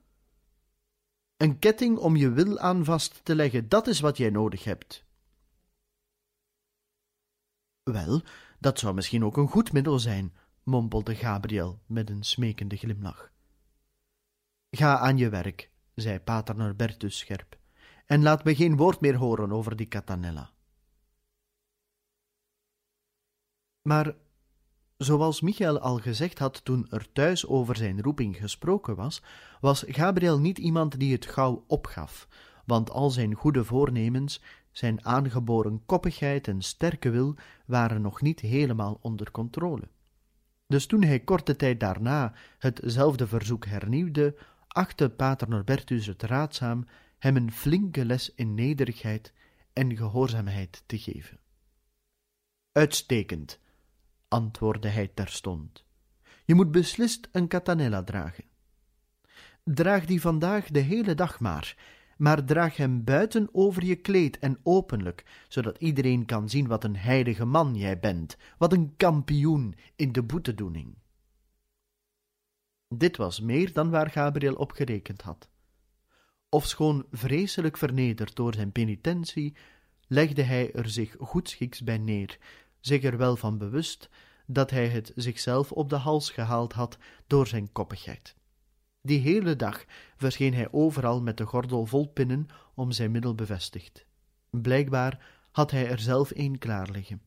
Een 1.36 1.58
ketting 1.58 1.98
om 1.98 2.16
je 2.16 2.30
wil 2.30 2.58
aan 2.58 2.84
vast 2.84 3.24
te 3.24 3.34
leggen, 3.34 3.68
dat 3.68 3.86
is 3.86 4.00
wat 4.00 4.16
jij 4.16 4.30
nodig 4.30 4.64
hebt. 4.64 5.04
Wel, 7.82 8.22
dat 8.58 8.78
zou 8.78 8.94
misschien 8.94 9.24
ook 9.24 9.36
een 9.36 9.48
goed 9.48 9.72
middel 9.72 9.98
zijn, 9.98 10.36
mompelde 10.62 11.14
Gabriel 11.14 11.82
met 11.86 12.10
een 12.10 12.22
smekende 12.22 12.76
glimlach. 12.76 13.32
Ga 14.70 14.98
aan 14.98 15.16
je 15.16 15.28
werk, 15.28 15.70
zei 15.94 16.20
pater 16.20 16.56
Norbertus 16.56 17.18
scherp, 17.18 17.58
en 18.06 18.22
laat 18.22 18.44
me 18.44 18.54
geen 18.54 18.76
woord 18.76 19.00
meer 19.00 19.16
horen 19.16 19.52
over 19.52 19.76
die 19.76 19.88
catanella. 19.88 20.50
Maar 23.82 24.14
Zoals 24.96 25.40
Michael 25.40 25.78
al 25.80 25.98
gezegd 25.98 26.38
had 26.38 26.64
toen 26.64 26.86
er 26.90 27.12
thuis 27.12 27.46
over 27.46 27.76
zijn 27.76 28.02
roeping 28.02 28.36
gesproken 28.36 28.96
was, 28.96 29.22
was 29.60 29.84
Gabriel 29.86 30.38
niet 30.38 30.58
iemand 30.58 30.98
die 30.98 31.12
het 31.12 31.26
gauw 31.26 31.64
opgaf, 31.66 32.28
want 32.64 32.90
al 32.90 33.10
zijn 33.10 33.34
goede 33.34 33.64
voornemens, 33.64 34.42
zijn 34.70 35.04
aangeboren 35.04 35.82
koppigheid 35.86 36.48
en 36.48 36.62
sterke 36.62 37.10
wil 37.10 37.34
waren 37.66 38.02
nog 38.02 38.20
niet 38.20 38.40
helemaal 38.40 38.98
onder 39.00 39.30
controle. 39.30 39.88
Dus 40.66 40.86
toen 40.86 41.02
hij 41.02 41.20
korte 41.20 41.56
tijd 41.56 41.80
daarna 41.80 42.32
hetzelfde 42.58 43.26
verzoek 43.26 43.66
hernieuwde, 43.66 44.36
achtte 44.68 45.10
pater 45.10 45.48
Norbertus 45.48 46.06
het 46.06 46.22
raadzaam 46.22 46.86
hem 47.18 47.36
een 47.36 47.52
flinke 47.52 48.04
les 48.04 48.34
in 48.34 48.54
nederigheid 48.54 49.32
en 49.72 49.96
gehoorzaamheid 49.96 50.82
te 50.86 50.98
geven. 50.98 51.38
Uitstekend, 52.72 53.58
antwoordde 54.36 54.88
hij 54.88 55.10
terstond. 55.14 55.84
Je 56.44 56.54
moet 56.54 56.70
beslist 56.70 57.28
een 57.32 57.48
catanella 57.48 58.02
dragen. 58.02 58.44
Draag 59.64 60.04
die 60.04 60.20
vandaag 60.20 60.70
de 60.70 60.80
hele 60.80 61.14
dag 61.14 61.40
maar, 61.40 61.76
maar 62.16 62.44
draag 62.44 62.76
hem 62.76 63.04
buiten 63.04 63.48
over 63.52 63.84
je 63.84 63.94
kleed 63.94 64.38
en 64.38 64.58
openlijk, 64.62 65.44
zodat 65.48 65.78
iedereen 65.78 66.24
kan 66.24 66.48
zien 66.48 66.66
wat 66.66 66.84
een 66.84 66.96
heilige 66.96 67.44
man 67.44 67.74
jij 67.74 67.98
bent, 67.98 68.36
wat 68.58 68.72
een 68.72 68.96
kampioen 68.96 69.74
in 69.96 70.12
de 70.12 70.22
boetedoening. 70.22 70.94
Dit 72.88 73.16
was 73.16 73.40
meer 73.40 73.72
dan 73.72 73.90
waar 73.90 74.10
Gabriel 74.10 74.54
op 74.54 74.72
gerekend 74.72 75.22
had. 75.22 75.48
Ofschoon 76.48 77.06
vreselijk 77.10 77.76
vernederd 77.76 78.36
door 78.36 78.54
zijn 78.54 78.72
penitentie, 78.72 79.56
legde 80.06 80.42
hij 80.42 80.72
er 80.72 80.88
zich 80.88 81.16
goedschiks 81.18 81.82
bij 81.82 81.98
neer, 81.98 82.38
zich 82.80 83.02
er 83.02 83.16
wel 83.16 83.36
van 83.36 83.58
bewust 83.58 84.08
dat 84.46 84.70
hij 84.70 84.88
het 84.88 85.12
zichzelf 85.14 85.72
op 85.72 85.88
de 85.88 85.96
hals 85.96 86.30
gehaald 86.30 86.72
had 86.72 86.98
door 87.26 87.46
zijn 87.46 87.72
koppigheid. 87.72 88.36
Die 89.02 89.20
hele 89.20 89.56
dag 89.56 89.84
verscheen 90.16 90.54
hij 90.54 90.72
overal 90.72 91.22
met 91.22 91.36
de 91.36 91.44
gordel 91.44 91.86
vol 91.86 92.08
pinnen 92.08 92.46
om 92.74 92.92
zijn 92.92 93.10
middel 93.10 93.34
bevestigd. 93.34 94.06
Blijkbaar 94.50 95.26
had 95.50 95.70
hij 95.70 95.88
er 95.88 95.98
zelf 95.98 96.30
een 96.34 96.58
klaar 96.58 96.90
liggen. 96.90 97.22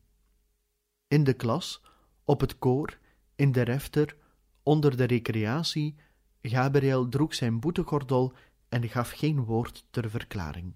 In 1.08 1.24
de 1.24 1.32
klas, 1.32 1.82
op 2.24 2.40
het 2.40 2.58
koor, 2.58 2.98
in 3.34 3.52
de 3.52 3.62
refter, 3.62 4.16
onder 4.62 4.96
de 4.96 5.04
recreatie, 5.04 5.96
Gabriel 6.42 7.08
droeg 7.08 7.34
zijn 7.34 7.60
boetegordel 7.60 8.32
en 8.68 8.88
gaf 8.88 9.10
geen 9.10 9.44
woord 9.44 9.84
ter 9.90 10.10
verklaring. 10.10 10.74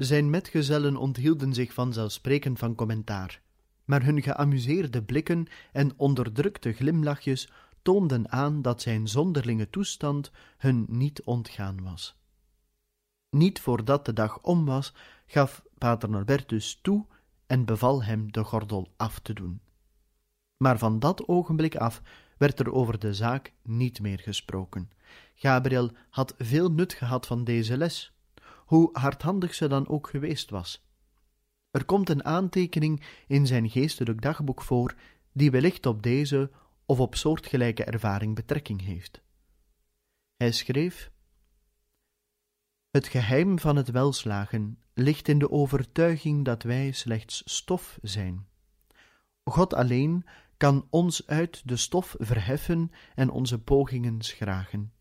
Zijn 0.00 0.30
metgezellen 0.30 0.96
onthielden 0.96 1.54
zich 1.54 1.72
vanzelfsprekend 1.72 2.58
van 2.58 2.74
commentaar, 2.74 3.40
maar 3.84 4.04
hun 4.04 4.22
geamuseerde 4.22 5.02
blikken 5.02 5.46
en 5.72 5.92
onderdrukte 5.96 6.72
glimlachjes 6.72 7.50
toonden 7.82 8.30
aan 8.30 8.62
dat 8.62 8.82
zijn 8.82 9.08
zonderlinge 9.08 9.70
toestand 9.70 10.30
hun 10.58 10.86
niet 10.88 11.22
ontgaan 11.22 11.82
was. 11.82 12.16
Niet 13.30 13.60
voordat 13.60 14.04
de 14.04 14.12
dag 14.12 14.40
om 14.42 14.64
was, 14.64 14.94
gaf 15.26 15.64
pater 15.78 16.10
Norbertus 16.10 16.78
toe 16.82 17.06
en 17.46 17.64
beval 17.64 18.02
hem 18.02 18.32
de 18.32 18.44
gordel 18.44 18.92
af 18.96 19.18
te 19.18 19.32
doen. 19.32 19.60
Maar 20.56 20.78
van 20.78 20.98
dat 20.98 21.28
ogenblik 21.28 21.76
af 21.76 22.02
werd 22.38 22.60
er 22.60 22.72
over 22.72 22.98
de 22.98 23.14
zaak 23.14 23.52
niet 23.62 24.00
meer 24.00 24.18
gesproken. 24.18 24.90
Gabriel 25.34 25.90
had 26.10 26.34
veel 26.38 26.70
nut 26.70 26.92
gehad 26.92 27.26
van 27.26 27.44
deze 27.44 27.76
les 27.76 28.12
hoe 28.70 28.88
hardhandig 28.92 29.54
ze 29.54 29.68
dan 29.68 29.88
ook 29.88 30.08
geweest 30.08 30.50
was. 30.50 30.84
Er 31.70 31.84
komt 31.84 32.08
een 32.08 32.24
aantekening 32.24 33.04
in 33.26 33.46
zijn 33.46 33.70
geestelijk 33.70 34.22
dagboek 34.22 34.62
voor, 34.62 34.94
die 35.32 35.50
wellicht 35.50 35.86
op 35.86 36.02
deze 36.02 36.50
of 36.86 37.00
op 37.00 37.14
soortgelijke 37.14 37.84
ervaring 37.84 38.34
betrekking 38.34 38.82
heeft. 38.82 39.22
Hij 40.36 40.52
schreef: 40.52 41.10
Het 42.90 43.06
geheim 43.06 43.58
van 43.58 43.76
het 43.76 43.90
welslagen 43.90 44.78
ligt 44.94 45.28
in 45.28 45.38
de 45.38 45.50
overtuiging 45.50 46.44
dat 46.44 46.62
wij 46.62 46.92
slechts 46.92 47.42
stof 47.44 47.98
zijn. 48.02 48.46
God 49.44 49.74
alleen 49.74 50.24
kan 50.56 50.86
ons 50.90 51.26
uit 51.26 51.68
de 51.68 51.76
stof 51.76 52.14
verheffen 52.18 52.90
en 53.14 53.30
onze 53.30 53.58
pogingen 53.58 54.22
schragen. 54.22 54.92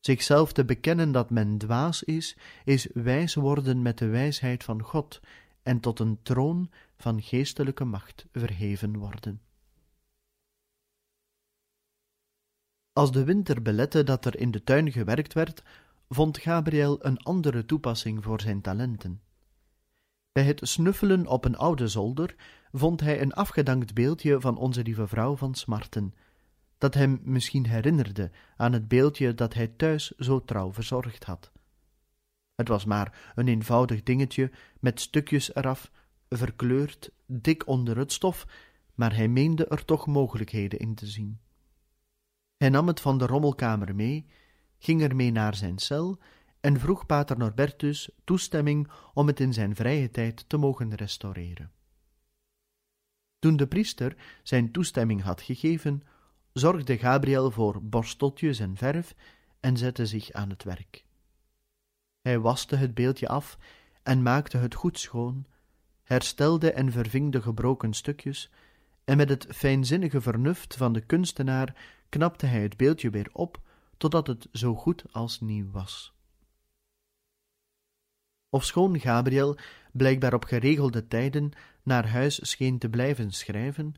Zichzelf 0.00 0.52
te 0.52 0.64
bekennen 0.64 1.12
dat 1.12 1.30
men 1.30 1.58
dwaas 1.58 2.02
is, 2.02 2.36
is 2.64 2.88
wijs 2.94 3.34
worden 3.34 3.82
met 3.82 3.98
de 3.98 4.06
wijsheid 4.06 4.64
van 4.64 4.82
God 4.82 5.20
en 5.62 5.80
tot 5.80 5.98
een 5.98 6.18
troon 6.22 6.70
van 6.96 7.22
geestelijke 7.22 7.84
macht 7.84 8.26
verheven 8.32 8.96
worden. 8.96 9.40
Als 12.92 13.12
de 13.12 13.24
winter 13.24 13.62
belette 13.62 14.04
dat 14.04 14.24
er 14.24 14.38
in 14.38 14.50
de 14.50 14.64
tuin 14.64 14.92
gewerkt 14.92 15.32
werd, 15.32 15.62
vond 16.08 16.38
Gabriel 16.38 17.04
een 17.04 17.18
andere 17.18 17.64
toepassing 17.64 18.24
voor 18.24 18.40
zijn 18.40 18.60
talenten. 18.60 19.22
Bij 20.32 20.44
het 20.44 20.60
snuffelen 20.62 21.26
op 21.26 21.44
een 21.44 21.56
oude 21.56 21.88
zolder 21.88 22.34
vond 22.72 23.00
hij 23.00 23.20
een 23.20 23.32
afgedankt 23.32 23.94
beeldje 23.94 24.40
van 24.40 24.56
onze 24.56 24.82
lieve 24.82 25.06
vrouw 25.06 25.36
van 25.36 25.54
Smarten, 25.54 26.14
dat 26.78 26.94
hem 26.94 27.20
misschien 27.22 27.66
herinnerde 27.66 28.30
aan 28.56 28.72
het 28.72 28.88
beeldje 28.88 29.34
dat 29.34 29.54
hij 29.54 29.68
thuis 29.68 30.10
zo 30.10 30.44
trouw 30.44 30.72
verzorgd 30.72 31.24
had. 31.24 31.52
Het 32.54 32.68
was 32.68 32.84
maar 32.84 33.32
een 33.34 33.48
eenvoudig 33.48 34.02
dingetje 34.02 34.50
met 34.80 35.00
stukjes 35.00 35.54
eraf, 35.54 35.90
verkleurd, 36.28 37.10
dik 37.26 37.66
onder 37.66 37.96
het 37.96 38.12
stof, 38.12 38.46
maar 38.94 39.14
hij 39.14 39.28
meende 39.28 39.66
er 39.66 39.84
toch 39.84 40.06
mogelijkheden 40.06 40.78
in 40.78 40.94
te 40.94 41.06
zien. 41.06 41.40
Hij 42.56 42.68
nam 42.68 42.86
het 42.86 43.00
van 43.00 43.18
de 43.18 43.26
rommelkamer 43.26 43.94
mee, 43.94 44.26
ging 44.78 45.02
ermee 45.02 45.30
naar 45.30 45.54
zijn 45.54 45.78
cel 45.78 46.18
en 46.60 46.80
vroeg 46.80 47.06
pater 47.06 47.38
Norbertus 47.38 48.10
toestemming 48.24 48.90
om 49.14 49.26
het 49.26 49.40
in 49.40 49.52
zijn 49.52 49.74
vrije 49.76 50.10
tijd 50.10 50.48
te 50.48 50.56
mogen 50.56 50.94
restaureren. 50.94 51.72
Toen 53.38 53.56
de 53.56 53.66
priester 53.66 54.16
zijn 54.42 54.72
toestemming 54.72 55.22
had 55.22 55.40
gegeven, 55.40 56.02
zorgde 56.52 56.98
Gabriel 56.98 57.50
voor 57.50 57.82
borsteltjes 57.82 58.58
en 58.58 58.76
verf 58.76 59.14
en 59.60 59.76
zette 59.76 60.06
zich 60.06 60.32
aan 60.32 60.50
het 60.50 60.64
werk. 60.64 61.04
Hij 62.20 62.38
waste 62.38 62.76
het 62.76 62.94
beeldje 62.94 63.28
af 63.28 63.58
en 64.02 64.22
maakte 64.22 64.56
het 64.56 64.74
goed 64.74 64.98
schoon, 64.98 65.46
herstelde 66.02 66.72
en 66.72 66.92
verving 66.92 67.32
de 67.32 67.42
gebroken 67.42 67.92
stukjes, 67.92 68.50
en 69.04 69.16
met 69.16 69.28
het 69.28 69.46
fijnzinnige 69.50 70.20
vernuft 70.20 70.76
van 70.76 70.92
de 70.92 71.00
kunstenaar 71.00 71.76
knapte 72.08 72.46
hij 72.46 72.62
het 72.62 72.76
beeldje 72.76 73.10
weer 73.10 73.28
op, 73.32 73.60
totdat 73.96 74.26
het 74.26 74.48
zo 74.52 74.74
goed 74.74 75.04
als 75.12 75.40
nieuw 75.40 75.70
was. 75.70 76.16
Ofschoon 78.50 79.00
Gabriel 79.00 79.58
blijkbaar 79.92 80.34
op 80.34 80.44
geregelde 80.44 81.08
tijden 81.08 81.50
naar 81.82 82.08
huis 82.08 82.48
scheen 82.50 82.78
te 82.78 82.88
blijven 82.88 83.30
schrijven, 83.30 83.94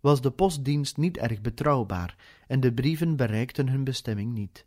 was 0.00 0.20
de 0.20 0.30
postdienst 0.30 0.96
niet 0.96 1.16
erg 1.16 1.40
betrouwbaar 1.40 2.16
en 2.46 2.60
de 2.60 2.72
brieven 2.72 3.16
bereikten 3.16 3.68
hun 3.68 3.84
bestemming 3.84 4.32
niet. 4.32 4.66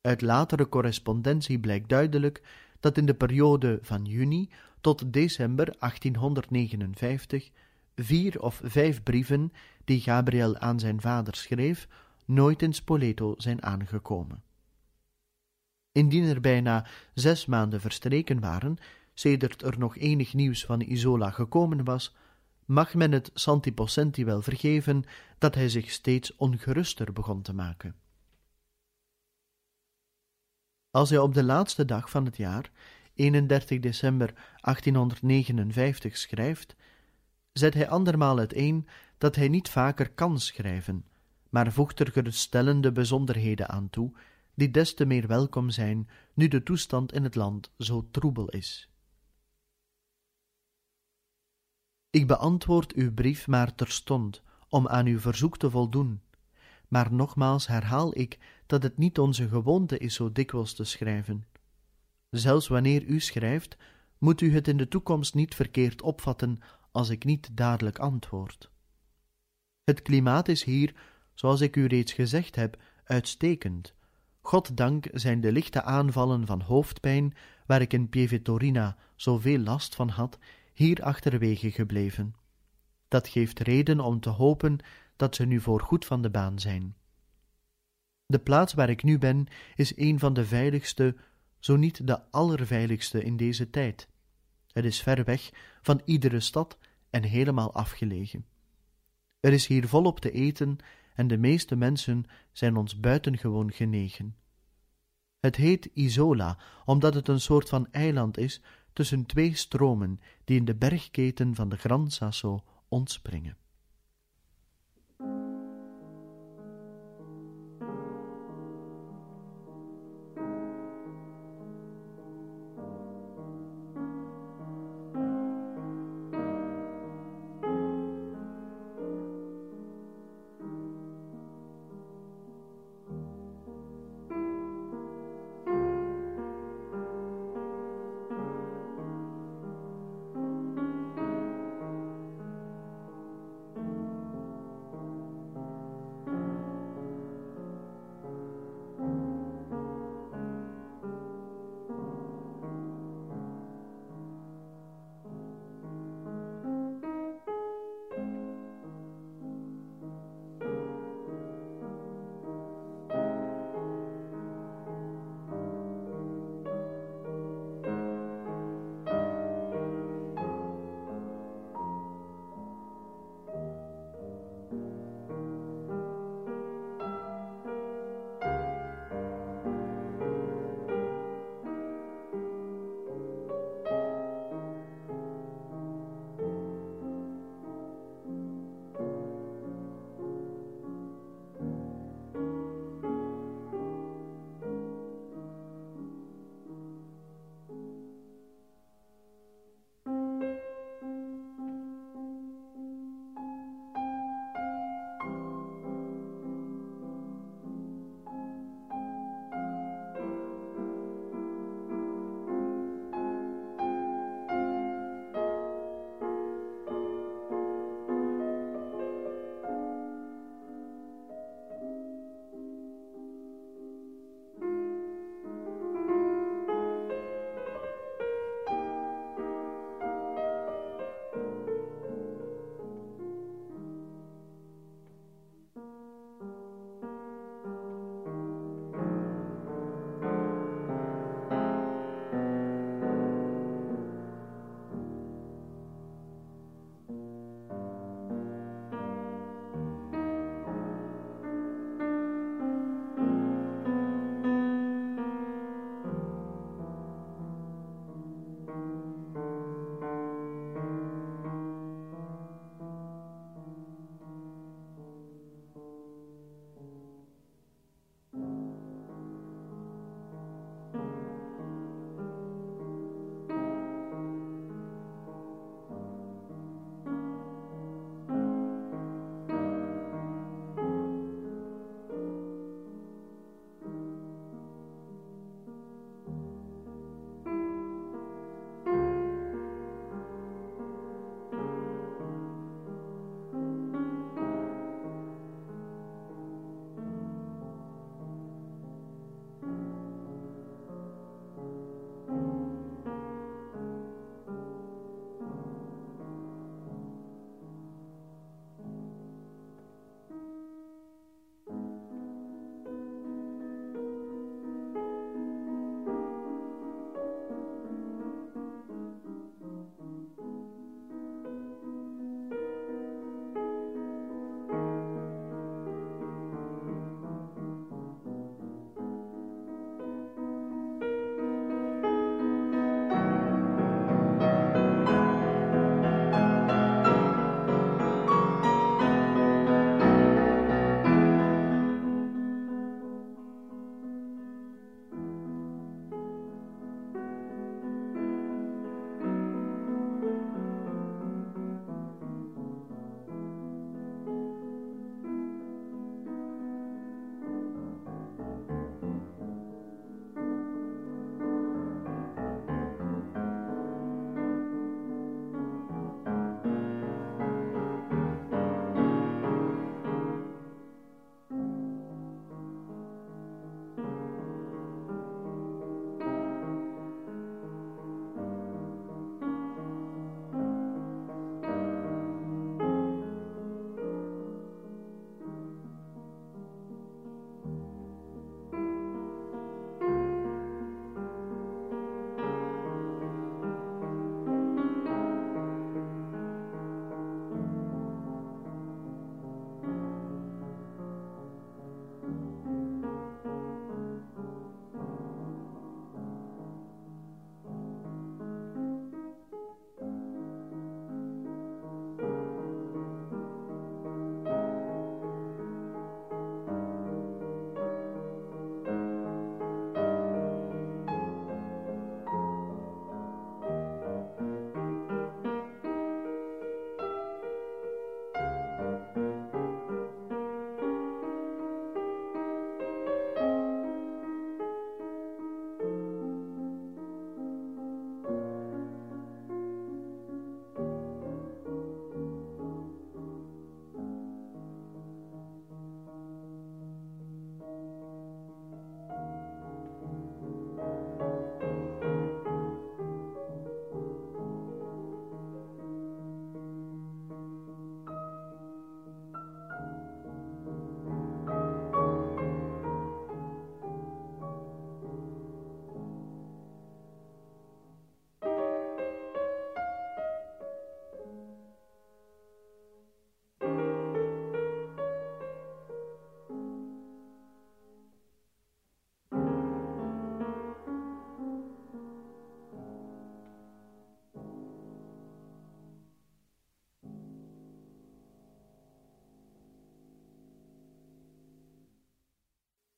Uit 0.00 0.22
latere 0.22 0.68
correspondentie 0.68 1.58
blijkt 1.58 1.88
duidelijk 1.88 2.42
dat 2.80 2.96
in 2.96 3.06
de 3.06 3.14
periode 3.14 3.78
van 3.82 4.04
juni 4.04 4.50
tot 4.80 5.12
december 5.12 5.64
1859 5.78 7.50
vier 7.94 8.40
of 8.40 8.60
vijf 8.64 9.02
brieven 9.02 9.52
die 9.84 10.00
Gabriel 10.00 10.56
aan 10.56 10.80
zijn 10.80 11.00
vader 11.00 11.34
schreef, 11.34 11.88
nooit 12.24 12.62
in 12.62 12.72
Spoleto 12.72 13.34
zijn 13.36 13.62
aangekomen. 13.62 14.42
Indien 15.92 16.24
er 16.24 16.40
bijna 16.40 16.86
zes 17.14 17.46
maanden 17.46 17.80
verstreken 17.80 18.40
waren, 18.40 18.76
sedert 19.14 19.62
er 19.62 19.78
nog 19.78 19.96
enig 19.96 20.34
nieuws 20.34 20.64
van 20.64 20.80
Isola 20.80 21.30
gekomen 21.30 21.84
was, 21.84 22.14
mag 22.66 22.94
men 22.94 23.12
het 23.12 23.30
Santi 23.34 23.72
Possenti 23.72 24.24
wel 24.24 24.42
vergeven 24.42 25.04
dat 25.38 25.54
hij 25.54 25.68
zich 25.68 25.90
steeds 25.90 26.36
ongeruster 26.36 27.12
begon 27.12 27.42
te 27.42 27.54
maken. 27.54 27.94
Als 30.90 31.10
hij 31.10 31.18
op 31.18 31.34
de 31.34 31.44
laatste 31.44 31.84
dag 31.84 32.10
van 32.10 32.24
het 32.24 32.36
jaar, 32.36 32.70
31 33.14 33.80
december 33.80 34.32
1859, 34.60 36.16
schrijft, 36.16 36.76
zet 37.52 37.74
hij 37.74 37.88
andermaal 37.88 38.38
uiteen 38.38 38.88
dat 39.18 39.36
hij 39.36 39.48
niet 39.48 39.68
vaker 39.68 40.10
kan 40.10 40.40
schrijven, 40.40 41.04
maar 41.48 41.72
voegt 41.72 42.00
er 42.00 42.12
geruststellende 42.12 42.92
bijzonderheden 42.92 43.68
aan 43.68 43.90
toe, 43.90 44.12
die 44.54 44.70
des 44.70 44.94
te 44.94 45.04
meer 45.04 45.26
welkom 45.26 45.70
zijn 45.70 46.08
nu 46.34 46.48
de 46.48 46.62
toestand 46.62 47.12
in 47.12 47.24
het 47.24 47.34
land 47.34 47.70
zo 47.78 48.08
troebel 48.10 48.48
is. 48.48 48.90
Ik 52.16 52.26
beantwoord 52.26 52.92
uw 52.92 53.12
brief 53.12 53.46
maar 53.46 53.74
terstond, 53.74 54.42
om 54.68 54.88
aan 54.88 55.06
uw 55.06 55.18
verzoek 55.18 55.58
te 55.58 55.70
voldoen, 55.70 56.20
maar 56.88 57.12
nogmaals 57.12 57.66
herhaal 57.66 58.18
ik 58.18 58.38
dat 58.66 58.82
het 58.82 58.96
niet 58.98 59.18
onze 59.18 59.48
gewoonte 59.48 59.98
is 59.98 60.14
zo 60.14 60.32
dikwijls 60.32 60.74
te 60.74 60.84
schrijven. 60.84 61.46
Zelfs 62.30 62.68
wanneer 62.68 63.04
u 63.04 63.20
schrijft, 63.20 63.76
moet 64.18 64.40
u 64.40 64.54
het 64.54 64.68
in 64.68 64.76
de 64.76 64.88
toekomst 64.88 65.34
niet 65.34 65.54
verkeerd 65.54 66.02
opvatten 66.02 66.58
als 66.90 67.08
ik 67.08 67.24
niet 67.24 67.56
dadelijk 67.56 67.98
antwoord. 67.98 68.70
Het 69.84 70.02
klimaat 70.02 70.48
is 70.48 70.64
hier, 70.64 70.94
zoals 71.34 71.60
ik 71.60 71.76
u 71.76 71.86
reeds 71.86 72.12
gezegd 72.12 72.54
heb, 72.54 72.82
uitstekend. 73.04 73.94
Goddank 74.40 75.08
zijn 75.12 75.40
de 75.40 75.52
lichte 75.52 75.82
aanvallen 75.82 76.46
van 76.46 76.60
hoofdpijn, 76.60 77.34
waar 77.66 77.80
ik 77.80 77.92
in 77.92 78.08
Pievetorina 78.08 78.96
zoveel 79.16 79.58
last 79.58 79.94
van 79.94 80.08
had, 80.08 80.38
hier 80.76 81.02
achterwege 81.02 81.70
gebleven. 81.70 82.34
Dat 83.08 83.28
geeft 83.28 83.60
reden 83.60 84.00
om 84.00 84.20
te 84.20 84.28
hopen 84.28 84.78
dat 85.16 85.34
ze 85.34 85.44
nu 85.44 85.60
voorgoed 85.60 86.04
van 86.04 86.22
de 86.22 86.30
baan 86.30 86.58
zijn. 86.58 86.96
De 88.26 88.38
plaats 88.38 88.74
waar 88.74 88.90
ik 88.90 89.02
nu 89.02 89.18
ben 89.18 89.46
is 89.74 89.96
een 89.96 90.18
van 90.18 90.32
de 90.32 90.46
veiligste, 90.46 91.16
zo 91.58 91.76
niet 91.76 92.06
de 92.06 92.30
allerveiligste 92.30 93.24
in 93.24 93.36
deze 93.36 93.70
tijd. 93.70 94.08
Het 94.72 94.84
is 94.84 95.02
ver 95.02 95.24
weg 95.24 95.50
van 95.82 96.00
iedere 96.04 96.40
stad 96.40 96.78
en 97.10 97.22
helemaal 97.22 97.74
afgelegen. 97.74 98.46
Er 99.40 99.52
is 99.52 99.66
hier 99.66 99.88
volop 99.88 100.20
te 100.20 100.30
eten 100.30 100.78
en 101.14 101.26
de 101.26 101.38
meeste 101.38 101.76
mensen 101.76 102.24
zijn 102.52 102.76
ons 102.76 103.00
buitengewoon 103.00 103.72
genegen. 103.72 104.36
Het 105.38 105.56
heet 105.56 105.90
Isola, 105.92 106.58
omdat 106.84 107.14
het 107.14 107.28
een 107.28 107.40
soort 107.40 107.68
van 107.68 107.90
eiland 107.90 108.38
is 108.38 108.62
tussen 108.96 109.26
twee 109.26 109.54
stromen 109.54 110.20
die 110.44 110.58
in 110.58 110.64
de 110.64 110.74
bergketen 110.74 111.54
van 111.54 111.68
de 111.68 111.76
Gran 111.76 112.10
Sasso 112.10 112.64
ontspringen. 112.88 113.56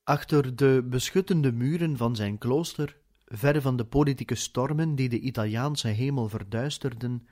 Achter 0.09 0.55
de 0.55 0.85
beschuttende 0.89 1.51
muren 1.51 1.97
van 1.97 2.15
zijn 2.15 2.37
klooster, 2.37 2.97
ver 3.25 3.61
van 3.61 3.77
de 3.77 3.85
politieke 3.85 4.35
stormen 4.35 4.95
die 4.95 5.09
de 5.09 5.19
Italiaanse 5.19 5.87
hemel 5.87 6.29
verduisterden, 6.29 7.27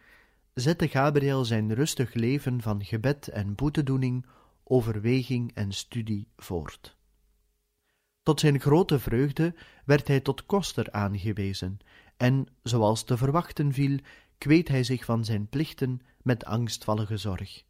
zette 0.53 0.87
Gabriel 0.87 1.45
zijn 1.45 1.73
rustig 1.73 2.13
leven 2.13 2.61
van 2.61 2.83
gebed 2.83 3.27
en 3.27 3.55
boetedoening, 3.55 4.25
overweging 4.63 5.51
en 5.53 5.71
studie 5.71 6.27
voort. 6.35 6.97
Tot 8.23 8.39
zijn 8.39 8.59
grote 8.59 8.99
vreugde 8.99 9.55
werd 9.85 10.07
hij 10.07 10.19
tot 10.19 10.45
koster 10.45 10.91
aangewezen, 10.91 11.79
en, 12.17 12.47
zoals 12.63 13.03
te 13.03 13.17
verwachten 13.17 13.73
viel, 13.73 13.99
kweet 14.37 14.67
hij 14.67 14.83
zich 14.83 15.05
van 15.05 15.25
zijn 15.25 15.47
plichten 15.47 16.01
met 16.21 16.45
angstvallige 16.45 17.17
zorg. 17.17 17.63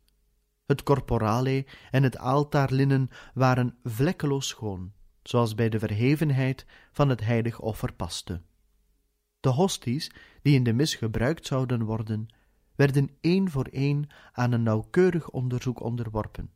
Het 0.65 0.83
corporale 0.83 1.65
en 1.91 2.03
het 2.03 2.17
altaarlinnen 2.17 3.09
waren 3.33 3.77
vlekkeloos 3.83 4.47
schoon, 4.47 4.95
zoals 5.27 5.55
bij 5.55 5.69
de 5.69 5.79
verhevenheid 5.79 6.65
van 6.91 7.09
het 7.09 7.21
heilig 7.21 7.59
offer 7.59 7.93
paste. 7.93 8.41
De 9.39 9.49
hosties, 9.49 10.11
die 10.41 10.55
in 10.55 10.63
de 10.63 10.73
mis 10.73 10.95
gebruikt 10.95 11.45
zouden 11.45 11.83
worden, 11.83 12.27
werden 12.75 13.09
één 13.21 13.49
voor 13.49 13.65
één 13.65 14.07
aan 14.31 14.51
een 14.51 14.63
nauwkeurig 14.63 15.29
onderzoek 15.29 15.79
onderworpen, 15.79 16.51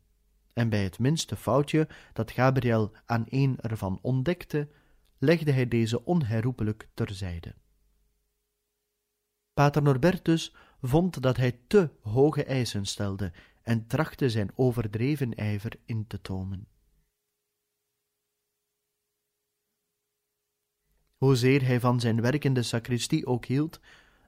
en 0.52 0.68
bij 0.68 0.82
het 0.82 0.98
minste 0.98 1.36
foutje 1.36 1.88
dat 2.12 2.30
Gabriel 2.30 2.92
aan 3.06 3.24
een 3.28 3.58
ervan 3.60 3.98
ontdekte, 4.02 4.68
legde 5.18 5.52
hij 5.52 5.68
deze 5.68 6.04
onherroepelijk 6.04 6.88
terzijde. 6.94 7.54
Pater 9.54 9.82
Norbertus 9.82 10.54
vond 10.80 11.22
dat 11.22 11.36
hij 11.36 11.58
te 11.66 11.90
hoge 12.00 12.44
eisen 12.44 12.86
stelde 12.86 13.32
en 13.62 13.86
trachtte 13.86 14.30
zijn 14.30 14.50
overdreven 14.54 15.34
ijver 15.34 15.72
in 15.84 16.06
te 16.06 16.20
tomen. 16.20 16.66
Hoezeer 21.22 21.66
hij 21.66 21.80
van 21.80 22.00
zijn 22.00 22.20
werk 22.20 22.44
in 22.44 22.54
de 22.54 22.62
sacristie 22.62 23.26
ook 23.26 23.44
hield, 23.44 23.80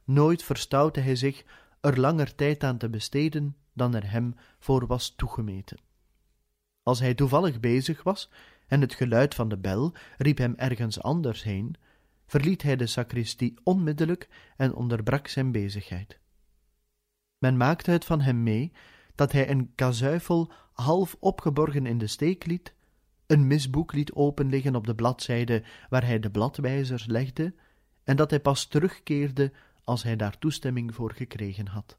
nooit 0.05 0.43
verstoutte 0.43 1.01
hij 1.01 1.17
zich 1.17 1.45
er 1.81 2.01
langer 2.01 2.35
tijd 2.35 2.65
aan 2.65 2.79
te 2.79 2.89
besteden 2.89 3.57
dan 3.73 3.95
er 3.95 4.11
hem 4.11 4.35
voor 4.59 4.87
was 4.87 5.15
toegemeten. 5.17 5.79
Als 6.83 7.01
hij 7.01 7.15
toevallig 7.15 7.61
bezig 7.61 8.03
was 8.03 8.31
en 8.67 8.81
het 8.81 8.95
geluid 8.95 9.35
van 9.35 9.49
de 9.49 9.57
bel 9.57 9.95
riep 10.19 10.39
hem 10.39 10.55
ergens 10.57 11.01
anders 11.03 11.43
heen, 11.43 11.77
verliet 12.27 12.63
hij 12.63 12.77
de 12.77 12.87
sacristie 12.87 13.55
onmiddellijk 13.63 14.29
en 14.57 14.75
onderbrak 14.75 15.29
zijn 15.29 15.53
bezigheid. 15.53 16.19
Men 17.39 17.57
maakte 17.57 17.91
het 17.91 18.05
van 18.05 18.21
hem 18.21 18.43
mee 18.43 18.73
dat 19.15 19.33
hij 19.33 19.51
een 19.51 19.73
kazuifel 19.75 20.53
half 20.73 21.17
opgeborgen 21.21 21.87
in 21.87 21.99
de 21.99 22.07
steek 22.07 22.47
liet, 22.47 22.75
een 23.35 23.47
misboek 23.47 23.93
liet 23.93 24.13
openliggen 24.13 24.75
op 24.75 24.87
de 24.87 24.95
bladzijde 24.95 25.63
waar 25.89 26.05
hij 26.07 26.19
de 26.19 26.31
bladwijzers 26.31 27.07
legde, 27.07 27.55
en 28.05 28.17
dat 28.17 28.31
hij 28.31 28.41
pas 28.41 28.67
terugkeerde 28.67 29.53
als 29.85 30.03
hij 30.03 30.17
daar 30.17 30.39
toestemming 30.39 30.95
voor 30.95 31.13
gekregen 31.13 31.67
had. 31.67 31.99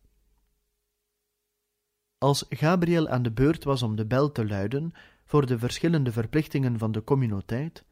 Als 2.17 2.45
Gabriel 2.49 3.07
aan 3.07 3.23
de 3.23 3.31
beurt 3.31 3.63
was 3.63 3.83
om 3.83 3.95
de 3.95 4.05
bel 4.05 4.31
te 4.31 4.47
luiden 4.47 4.91
voor 5.25 5.45
de 5.45 5.59
verschillende 5.59 6.11
verplichtingen 6.11 6.77
van 6.77 6.91
de 6.91 7.03
communiteit, 7.03 7.85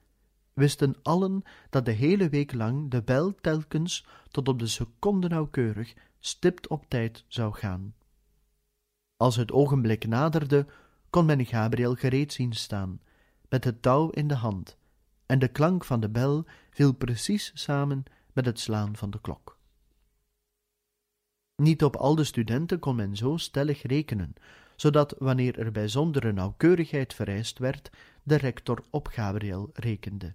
wisten 0.53 0.95
allen 1.01 1.43
dat 1.69 1.86
de 1.86 1.91
hele 1.91 2.29
week 2.29 2.53
lang 2.53 2.91
de 2.91 3.01
bel 3.03 3.36
telkens 3.36 4.06
tot 4.32 4.47
op 4.47 4.60
de 4.60 4.67
seconde 4.67 5.27
nauwkeurig 5.27 5.93
stipt 6.19 6.67
op 6.67 6.86
tijd 6.88 7.25
zou 7.27 7.53
gaan. 7.53 7.95
Als 9.17 9.36
het 9.36 9.51
ogenblik 9.51 10.08
naderde, 10.08 10.65
kon 11.10 11.25
men 11.25 11.45
Gabriel 11.45 11.95
gereed 11.95 12.34
zien 12.34 12.53
staan, 12.53 12.99
met 13.54 13.63
het 13.63 13.82
touw 13.82 14.10
in 14.10 14.28
de 14.28 14.36
hand, 14.36 14.78
en 15.26 15.39
de 15.39 15.48
klank 15.48 15.86
van 15.86 16.00
de 16.00 16.10
bel 16.10 16.46
viel 16.70 16.94
precies 16.94 17.52
samen 17.54 18.04
met 18.32 18.46
het 18.46 18.60
slaan 18.60 18.96
van 18.96 19.10
de 19.10 19.22
klok. 19.22 19.58
Niet 21.56 21.84
op 21.84 21.96
al 21.96 22.16
de 22.16 22.24
studenten 22.24 22.80
kon 22.80 22.96
men 22.96 23.16
zo 23.16 23.38
stellig 23.38 23.82
rekenen, 23.82 24.34
zodat 24.76 25.16
wanneer 25.18 25.60
er 25.60 25.72
bijzondere 25.72 26.32
nauwkeurigheid 26.32 27.13
vereist 27.13 27.60
werd, 27.60 27.89
de 28.24 28.36
rector 28.36 28.84
op 28.89 29.08
Gabriel 29.08 29.70
rekende. 29.74 30.34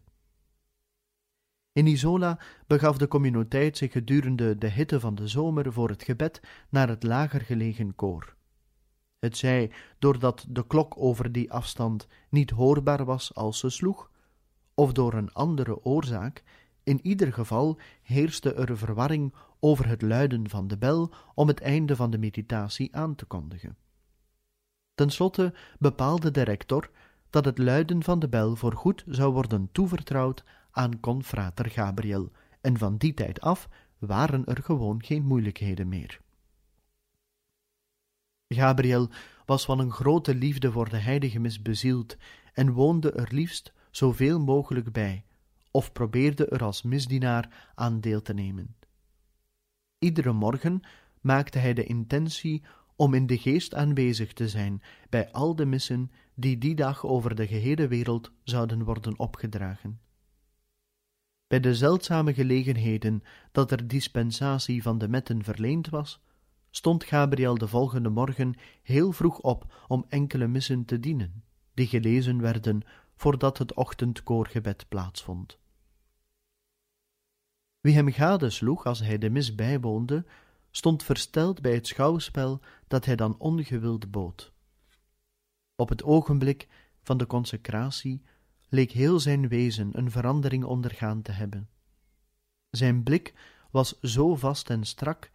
In 1.73 1.87
Isola 1.87 2.39
begaf 2.67 2.99
de 2.99 3.09
communiteit 3.09 3.77
zich 3.77 3.93
gedurende 3.93 4.59
de 4.59 4.71
hitte 4.71 5.01
van 5.01 5.15
de 5.15 5.29
zomer 5.29 5.73
voor 5.73 5.89
het 5.89 6.03
gebed 6.03 6.41
naar 6.69 6.89
het 6.89 7.03
lager 7.03 7.41
gelegen 7.41 7.95
koor. 7.95 8.37
Het 9.19 9.37
zij 9.37 9.71
doordat 9.99 10.47
de 10.49 10.67
klok 10.67 10.95
over 10.97 11.33
die 11.33 11.53
afstand 11.53 12.07
niet 12.29 12.51
hoorbaar 12.51 13.05
was 13.05 13.35
als 13.35 13.59
ze 13.59 13.71
sloeg, 13.71 14.11
of 14.75 14.93
door 14.93 15.15
een 15.15 15.33
andere 15.33 15.85
oorzaak, 15.85 16.43
in 16.83 17.01
ieder 17.03 17.33
geval 17.33 17.79
heerste 18.03 18.55
er 18.55 18.79
verwarring 18.79 19.35
over 19.61 19.87
het 19.87 20.03
luiden 20.03 20.49
van 20.49 20.69
de 20.69 20.79
bel 20.79 21.11
om 21.35 21.49
het 21.49 21.61
einde 21.61 21.97
van 21.97 22.11
de 22.11 22.19
meditatie 22.19 22.97
aan 22.97 23.15
te 23.15 23.25
kondigen. 23.25 23.77
Ten 24.95 25.11
slotte 25.11 25.55
bepaalde 25.79 26.31
de 26.31 26.43
rector 26.43 26.91
dat 27.31 27.45
het 27.45 27.59
luiden 27.59 28.03
van 28.03 28.19
de 28.19 28.29
bel 28.29 28.57
voorgoed 28.57 29.05
zou 29.07 29.33
worden 29.33 29.69
toevertrouwd 29.73 30.45
aan 30.71 31.01
confrater 31.01 31.71
Gabriel, 31.71 32.31
en 32.61 32.79
van 32.79 32.97
die 32.97 33.15
tijd 33.15 33.41
af 33.41 33.69
waren 33.99 34.45
er 34.45 34.63
gewoon 34.63 35.05
geen 35.05 35.25
moeilijkheden 35.25 35.89
meer. 35.89 36.21
Gabriel 38.49 39.11
was 39.47 39.65
van 39.65 39.79
een 39.79 39.93
grote 39.93 40.35
liefde 40.35 40.73
voor 40.73 40.89
de 40.89 40.97
heilige 40.97 41.39
mis 41.39 41.63
bezield 41.63 42.17
en 42.53 42.73
woonde 42.73 43.13
er 43.13 43.35
liefst 43.35 43.73
zoveel 43.91 44.41
mogelijk 44.41 44.93
bij, 44.93 45.25
of 45.71 45.93
probeerde 45.93 46.47
er 46.47 46.65
als 46.65 46.83
misdienaar 46.83 47.73
aan 47.75 48.01
deel 48.01 48.23
te 48.23 48.35
nemen. 48.35 48.77
Iedere 49.99 50.33
morgen 50.33 50.81
maakte 51.21 51.59
hij 51.59 51.75
de 51.75 51.85
intentie 51.85 52.65
om 52.97 53.15
in 53.15 53.27
de 53.27 53.39
geest 53.39 53.75
aanwezig 53.75 54.33
te 54.33 54.49
zijn 54.49 54.83
bij 55.09 55.33
al 55.33 55.57
de 55.57 55.67
missen 55.67 56.11
die 56.35 56.59
die 56.59 56.75
dag 56.75 57.07
over 57.07 57.35
de 57.35 57.47
gehele 57.47 57.89
wereld 57.89 58.33
zouden 58.43 58.85
worden 58.85 59.19
opgedragen. 59.19 60.01
Bij 61.47 61.61
de 61.61 61.75
zeldzame 61.75 62.35
gelegenheden 62.35 63.23
dat 63.53 63.71
er 63.71 63.89
dispensatie 63.89 64.83
van 64.83 64.99
de 64.99 65.09
metten 65.09 65.45
verleend 65.45 65.89
was, 65.89 66.21
stond 66.71 67.05
Gabriel 67.05 67.59
de 67.59 67.69
volgende 67.69 68.09
morgen 68.09 68.55
heel 68.83 69.13
vroeg 69.13 69.41
op 69.41 69.85
om 69.89 70.05
enkele 70.09 70.47
missen 70.47 70.85
te 70.85 71.01
dienen, 71.01 71.45
die 71.75 71.87
gelezen 71.87 72.41
werden 72.41 72.83
voordat 73.17 73.59
het 73.59 73.75
ochtendkoorgebed 73.75 74.89
plaatsvond. 74.89 75.59
Wie 77.81 77.95
hem 77.95 78.11
gadesloeg 78.11 78.87
als 78.87 78.99
hij 78.99 79.19
de 79.19 79.31
mis 79.31 79.55
bijwoonde, 79.55 80.25
stond 80.71 81.03
versteld 81.03 81.61
bij 81.61 81.75
het 81.75 81.87
schouwspel 81.87 82.61
dat 82.89 83.05
hij 83.05 83.17
dan 83.17 83.39
ongewild 83.39 84.11
bood. 84.11 84.53
Op 85.77 85.89
het 85.89 86.03
ogenblik 86.03 86.69
van 87.03 87.19
de 87.19 87.27
consecratie 87.27 88.23
leek 88.69 88.91
heel 88.91 89.21
zijn 89.21 89.49
wezen 89.49 89.99
een 89.99 90.11
verandering 90.11 90.65
ondergaan 90.65 91.23
te 91.23 91.33
hebben. 91.33 91.69
Zijn 92.71 93.03
blik 93.03 93.35
was 93.71 94.01
zo 94.01 94.37
vast 94.37 94.71
en 94.71 94.85
strak 94.85 95.31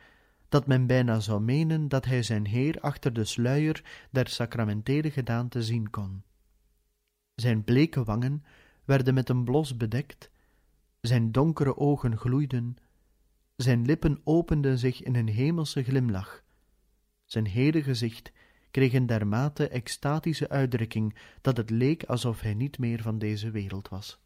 dat 0.53 0.67
men 0.67 0.87
bijna 0.87 1.19
zou 1.19 1.41
menen 1.41 1.87
dat 1.87 2.05
hij 2.05 2.23
zijn 2.23 2.45
Heer 2.45 2.79
achter 2.79 3.13
de 3.13 3.25
sluier 3.25 3.83
der 4.11 4.27
sacramentele 4.27 5.11
gedaante 5.11 5.63
zien 5.63 5.89
kon. 5.89 6.23
Zijn 7.35 7.63
bleke 7.63 8.03
wangen 8.03 8.43
werden 8.85 9.13
met 9.13 9.29
een 9.29 9.43
blos 9.43 9.77
bedekt, 9.77 10.29
zijn 11.01 11.31
donkere 11.31 11.77
ogen 11.77 12.17
gloeiden, 12.17 12.77
zijn 13.55 13.85
lippen 13.85 14.21
openden 14.23 14.77
zich 14.77 15.03
in 15.03 15.15
een 15.15 15.27
hemelse 15.27 15.83
glimlach, 15.83 16.43
zijn 17.25 17.45
hele 17.45 17.83
gezicht 17.83 18.31
kreeg 18.71 18.93
een 18.93 19.05
dermate 19.05 19.67
extatische 19.67 20.49
uitdrukking 20.49 21.15
dat 21.41 21.57
het 21.57 21.69
leek 21.69 22.03
alsof 22.03 22.41
hij 22.41 22.53
niet 22.53 22.77
meer 22.77 23.01
van 23.01 23.17
deze 23.17 23.51
wereld 23.51 23.89
was. 23.89 24.19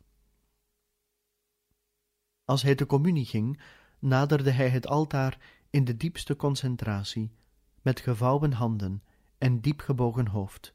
Als 2.46 2.62
hij 2.62 2.76
te 2.76 2.86
communie 2.86 3.26
ging, 3.26 3.60
naderde 4.00 4.52
hij 4.52 4.70
het 4.70 4.88
altaar 4.88 5.57
in 5.70 5.86
de 5.86 5.98
diepste 5.98 6.36
concentratie, 6.36 7.32
met 7.82 8.00
gevouwen 8.00 8.52
handen 8.52 9.04
en 9.38 9.62
diep 9.62 9.80
gebogen 9.80 10.28
hoofd. 10.28 10.74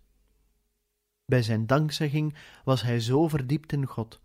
Bij 1.25 1.43
zijn 1.43 1.67
dankzegging 1.67 2.37
was 2.65 2.83
hij 2.83 3.01
zo 3.01 3.29
verdiept 3.29 3.73
in 3.73 3.87
God, 3.87 4.21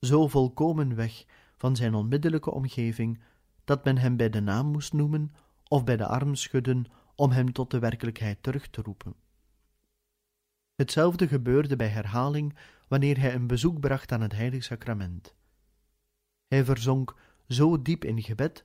zo 0.00 0.28
volkomen 0.28 0.94
weg 0.94 1.24
van 1.56 1.76
zijn 1.76 1.94
onmiddellijke 1.94 2.50
omgeving, 2.50 3.20
dat 3.64 3.84
men 3.84 3.98
hem 3.98 4.16
bij 4.16 4.30
de 4.30 4.40
naam 4.40 4.66
moest 4.66 4.92
noemen 4.92 5.32
of 5.68 5.84
bij 5.84 5.96
de 5.96 6.06
arm 6.06 6.34
schudden 6.34 6.84
om 7.14 7.30
hem 7.30 7.52
tot 7.52 7.70
de 7.70 7.78
werkelijkheid 7.78 8.42
terug 8.42 8.68
te 8.68 8.82
roepen. 8.82 9.14
Hetzelfde 10.74 11.28
gebeurde 11.28 11.76
bij 11.76 11.88
herhaling 11.88 12.58
wanneer 12.88 13.18
hij 13.18 13.34
een 13.34 13.46
bezoek 13.46 13.80
bracht 13.80 14.12
aan 14.12 14.20
het 14.20 14.32
heilig 14.32 14.64
sacrament. 14.64 15.34
Hij 16.46 16.64
verzonk 16.64 17.16
zo 17.48 17.82
diep 17.82 18.04
in 18.04 18.22
gebed, 18.22 18.64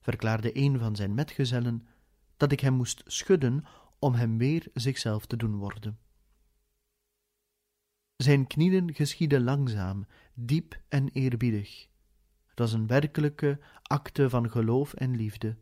verklaarde 0.00 0.56
een 0.56 0.78
van 0.78 0.96
zijn 0.96 1.14
metgezellen, 1.14 1.86
dat 2.36 2.52
ik 2.52 2.60
hem 2.60 2.74
moest 2.74 3.02
schudden 3.06 3.64
om 3.98 4.14
hem 4.14 4.38
weer 4.38 4.68
zichzelf 4.74 5.26
te 5.26 5.36
doen 5.36 5.56
worden. 5.56 5.98
Zijn 8.16 8.46
knieën 8.46 8.94
geschieden 8.94 9.42
langzaam, 9.42 10.06
diep 10.34 10.80
en 10.88 11.08
eerbiedig. 11.08 11.88
Het 12.46 12.58
was 12.58 12.72
een 12.72 12.86
werkelijke 12.86 13.60
acte 13.82 14.30
van 14.30 14.50
geloof 14.50 14.94
en 14.94 15.16
liefde. 15.16 15.56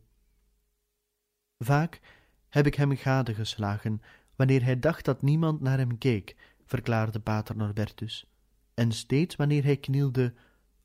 Vaak 1.57 2.01
heb 2.49 2.65
ik 2.65 2.75
hem 2.75 2.95
gadegeslagen 2.95 4.01
wanneer 4.35 4.63
hij 4.63 4.79
dacht 4.79 5.05
dat 5.05 5.21
niemand 5.21 5.61
naar 5.61 5.77
hem 5.77 5.97
keek, 5.97 6.35
verklaarde 6.65 7.19
pater 7.19 7.55
Norbertus, 7.55 8.25
en 8.73 8.91
steeds 8.91 9.35
wanneer 9.35 9.63
hij 9.63 9.77
knielde, 9.77 10.33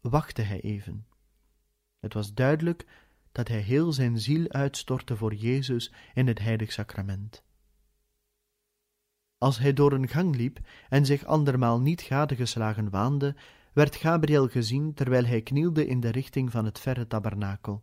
wachtte 0.00 0.42
hij 0.42 0.60
even. 0.60 1.06
Het 1.98 2.14
was 2.14 2.34
duidelijk 2.34 3.03
dat 3.34 3.48
hij 3.48 3.60
heel 3.60 3.92
zijn 3.92 4.18
ziel 4.18 4.48
uitstortte 4.48 5.16
voor 5.16 5.34
Jezus 5.34 5.92
in 6.14 6.26
het 6.26 6.38
heilig 6.38 6.72
sacrament. 6.72 7.42
Als 9.38 9.58
hij 9.58 9.72
door 9.72 9.92
een 9.92 10.08
gang 10.08 10.36
liep 10.36 10.58
en 10.88 11.06
zich 11.06 11.24
andermaal 11.24 11.80
niet 11.80 12.00
gadegeslagen 12.00 12.90
waande, 12.90 13.36
werd 13.72 13.96
Gabriel 13.96 14.48
gezien 14.48 14.94
terwijl 14.94 15.24
hij 15.24 15.42
knielde 15.42 15.86
in 15.86 16.00
de 16.00 16.08
richting 16.08 16.50
van 16.50 16.64
het 16.64 16.78
verre 16.78 17.06
tabernakel. 17.06 17.82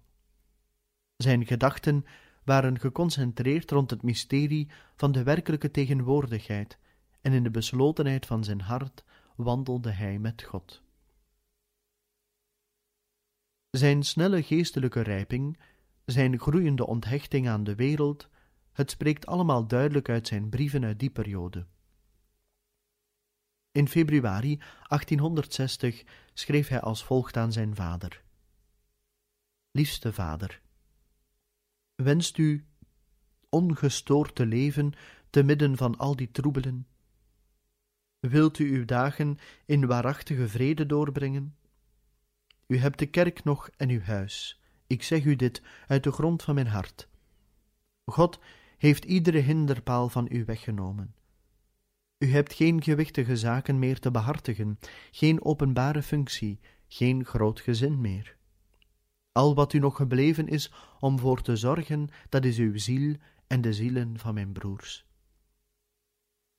Zijn 1.15 1.45
gedachten 1.45 2.05
waren 2.43 2.79
geconcentreerd 2.79 3.71
rond 3.71 3.89
het 3.89 4.01
mysterie 4.01 4.69
van 4.95 5.11
de 5.11 5.23
werkelijke 5.23 5.71
tegenwoordigheid, 5.71 6.77
en 7.21 7.33
in 7.33 7.43
de 7.43 7.51
beslotenheid 7.51 8.25
van 8.25 8.43
zijn 8.43 8.61
hart 8.61 9.03
wandelde 9.35 9.91
hij 9.91 10.19
met 10.19 10.43
God. 10.43 10.81
Zijn 13.71 14.03
snelle 14.03 14.43
geestelijke 14.43 15.01
rijping, 15.01 15.59
zijn 16.05 16.39
groeiende 16.39 16.87
onthechting 16.87 17.49
aan 17.49 17.63
de 17.63 17.75
wereld, 17.75 18.29
het 18.71 18.91
spreekt 18.91 19.25
allemaal 19.25 19.67
duidelijk 19.67 20.09
uit 20.09 20.27
zijn 20.27 20.49
brieven 20.49 20.83
uit 20.83 20.99
die 20.99 21.09
periode. 21.09 21.65
In 23.71 23.87
februari 23.87 24.57
1860 24.57 26.03
schreef 26.33 26.67
hij 26.67 26.81
als 26.81 27.03
volgt 27.03 27.37
aan 27.37 27.51
zijn 27.51 27.75
vader: 27.75 28.23
Liefste 29.71 30.13
vader, 30.13 30.61
wenst 31.95 32.37
u 32.37 32.65
ongestoord 33.49 34.35
te 34.35 34.45
leven 34.45 34.93
te 35.29 35.43
midden 35.43 35.77
van 35.77 35.97
al 35.97 36.15
die 36.15 36.31
troebelen? 36.31 36.87
Wilt 38.19 38.59
u 38.59 38.75
uw 38.77 38.85
dagen 38.85 39.37
in 39.65 39.87
waarachtige 39.87 40.47
vrede 40.47 40.85
doorbrengen? 40.85 41.55
U 42.71 42.77
hebt 42.77 42.99
de 42.99 43.05
kerk 43.05 43.43
nog 43.43 43.69
en 43.77 43.89
uw 43.89 44.01
huis. 44.01 44.61
Ik 44.87 45.03
zeg 45.03 45.25
u 45.25 45.35
dit 45.35 45.61
uit 45.87 46.03
de 46.03 46.11
grond 46.11 46.43
van 46.43 46.55
mijn 46.55 46.67
hart. 46.67 47.07
God 48.05 48.39
heeft 48.77 49.05
iedere 49.05 49.37
hinderpaal 49.37 50.09
van 50.09 50.27
u 50.29 50.45
weggenomen. 50.45 51.15
U 52.17 52.31
hebt 52.31 52.53
geen 52.53 52.83
gewichtige 52.83 53.37
zaken 53.37 53.79
meer 53.79 53.99
te 53.99 54.11
behartigen, 54.11 54.79
geen 55.11 55.43
openbare 55.43 56.01
functie, 56.01 56.59
geen 56.87 57.25
groot 57.25 57.59
gezin 57.59 58.01
meer. 58.01 58.35
Al 59.31 59.55
wat 59.55 59.73
u 59.73 59.79
nog 59.79 59.95
gebleven 59.95 60.47
is 60.47 60.71
om 60.99 61.19
voor 61.19 61.41
te 61.41 61.55
zorgen, 61.55 62.09
dat 62.29 62.45
is 62.45 62.57
uw 62.57 62.77
ziel 62.77 63.15
en 63.47 63.61
de 63.61 63.73
zielen 63.73 64.19
van 64.19 64.33
mijn 64.33 64.51
broers. 64.51 65.05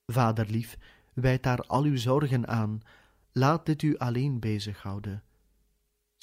Vaderlief, 0.06 0.78
wijd 1.12 1.42
daar 1.42 1.60
al 1.60 1.82
uw 1.82 1.96
zorgen 1.96 2.48
aan, 2.48 2.80
laat 3.32 3.66
dit 3.66 3.82
u 3.82 3.96
alleen 3.96 4.40
bezighouden. 4.40 5.22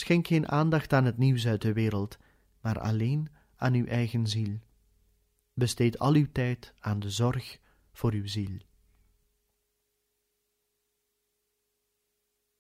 Schenk 0.02 0.28
geen 0.28 0.50
aandacht 0.50 0.94
aan 0.94 1.06
het 1.06 1.18
nieuws 1.18 1.48
uit 1.48 1.62
de 1.62 1.74
wereld, 1.74 2.18
maar 2.62 2.80
alleen 2.80 3.30
aan 3.56 3.74
uw 3.74 3.86
eigen 3.86 4.28
ziel. 4.28 4.60
Besteed 5.54 6.00
al 6.00 6.14
uw 6.14 6.28
tijd 6.32 6.74
aan 6.80 7.00
de 7.00 7.10
zorg 7.10 7.60
voor 7.92 8.12
uw 8.12 8.28
ziel. 8.28 8.58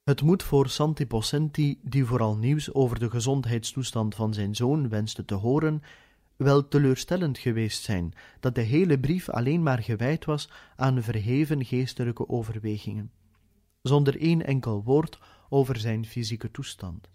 Het 0.04 0.22
moet 0.22 0.44
voor 0.44 0.70
Santi 0.70 1.08
Possenti, 1.08 1.80
die 1.82 2.06
vooral 2.06 2.38
nieuws 2.38 2.74
over 2.74 3.00
de 3.00 3.10
gezondheidstoestand 3.10 4.16
van 4.16 4.34
zijn 4.34 4.56
zoon 4.56 4.90
wenste 4.90 5.26
te 5.26 5.36
horen, 5.36 5.82
wel 6.36 6.68
teleurstellend 6.68 7.38
geweest 7.38 7.84
zijn 7.84 8.14
dat 8.40 8.56
de 8.56 8.62
hele 8.62 9.00
brief 9.00 9.30
alleen 9.30 9.64
maar 9.64 9.84
gewijd 9.84 10.26
was 10.26 10.50
aan 10.76 11.04
verheven 11.04 11.66
geestelijke 11.66 12.30
overwegingen, 12.30 13.12
zonder 13.82 14.22
één 14.22 14.46
enkel 14.46 14.84
woord 14.84 15.20
over 15.50 15.78
zijn 15.80 16.06
fysieke 16.06 16.52
toestand. 16.52 17.10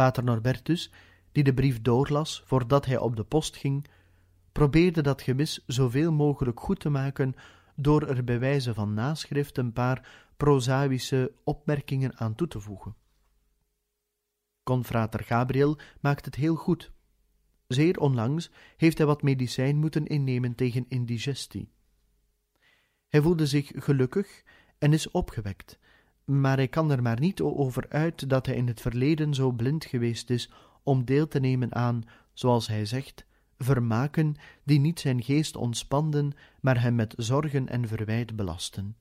Pater 0.00 0.24
Norbertus, 0.24 0.92
die 1.32 1.44
de 1.44 1.54
brief 1.54 1.80
doorlas 1.80 2.42
voordat 2.46 2.86
hij 2.86 2.98
op 2.98 3.16
de 3.16 3.24
post 3.24 3.56
ging, 3.56 3.86
probeerde 4.52 5.02
dat 5.02 5.22
gemis 5.22 5.64
zoveel 5.66 6.12
mogelijk 6.12 6.60
goed 6.60 6.80
te 6.80 6.88
maken 6.88 7.34
door 7.74 8.08
er 8.08 8.24
bij 8.24 8.38
wijze 8.38 8.74
van 8.74 8.94
naschrift 8.94 9.58
een 9.58 9.72
paar 9.72 10.08
prozaïsche 10.36 11.32
opmerkingen 11.44 12.18
aan 12.18 12.34
toe 12.34 12.48
te 12.48 12.60
voegen. 12.60 12.96
Confrater 14.62 15.24
Gabriel 15.24 15.78
maakt 16.00 16.24
het 16.24 16.34
heel 16.34 16.54
goed. 16.54 16.92
Zeer 17.66 17.98
onlangs 17.98 18.50
heeft 18.76 18.98
hij 18.98 19.06
wat 19.06 19.22
medicijn 19.22 19.76
moeten 19.76 20.06
innemen 20.06 20.54
tegen 20.54 20.84
indigestie. 20.88 21.72
Hij 23.08 23.22
voelde 23.22 23.46
zich 23.46 23.72
gelukkig 23.74 24.42
en 24.78 24.92
is 24.92 25.10
opgewekt, 25.10 25.78
maar 26.30 26.56
hij 26.56 26.68
kan 26.68 26.90
er 26.90 27.02
maar 27.02 27.20
niet 27.20 27.40
over 27.40 27.86
uit 27.88 28.28
dat 28.28 28.46
hij 28.46 28.54
in 28.54 28.66
het 28.66 28.80
verleden 28.80 29.34
zo 29.34 29.50
blind 29.52 29.84
geweest 29.84 30.30
is 30.30 30.50
om 30.82 31.04
deel 31.04 31.28
te 31.28 31.40
nemen 31.40 31.74
aan, 31.74 32.02
zoals 32.32 32.66
hij 32.66 32.84
zegt, 32.84 33.26
vermaken 33.58 34.34
die 34.64 34.80
niet 34.80 35.00
zijn 35.00 35.22
geest 35.22 35.56
ontspanden, 35.56 36.32
maar 36.60 36.80
hem 36.80 36.94
met 36.94 37.14
zorgen 37.16 37.68
en 37.68 37.88
verwijt 37.88 38.36
belasten. 38.36 38.96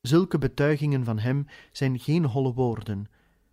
Zulke 0.00 0.38
betuigingen 0.38 1.04
van 1.04 1.18
hem 1.18 1.46
zijn 1.72 1.98
geen 1.98 2.24
holle 2.24 2.52
woorden, 2.52 3.06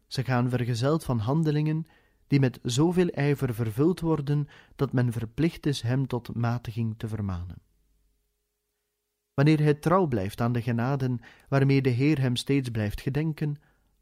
ze 0.07 0.23
gaan 0.23 0.49
vergezeld 0.49 1.03
van 1.03 1.19
handelingen 1.19 1.87
die 2.27 2.39
met 2.39 2.59
zoveel 2.63 3.07
ijver 3.07 3.53
vervuld 3.53 3.99
worden 3.99 4.47
dat 4.75 4.93
men 4.93 5.11
verplicht 5.11 5.65
is 5.65 5.81
hem 5.81 6.07
tot 6.07 6.35
matiging 6.35 6.93
te 6.97 7.07
vermanen. 7.07 7.68
Wanneer 9.39 9.59
hij 9.59 9.73
trouw 9.73 10.05
blijft 10.05 10.41
aan 10.41 10.51
de 10.51 10.61
genaden 10.61 11.19
waarmee 11.49 11.81
de 11.81 11.89
Heer 11.89 12.19
hem 12.19 12.35
steeds 12.35 12.69
blijft 12.69 13.01
gedenken, 13.01 13.55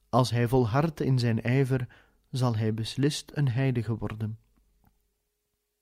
als 0.10 0.30
hij 0.30 0.48
volhardt 0.48 1.02
in 1.02 1.20
zijn 1.20 1.42
ijver, 1.42 1.88
zal 2.32 2.56
hij 2.56 2.74
beslist 2.74 3.32
een 3.34 3.50
heilige 3.50 3.98
worden. 3.98 4.40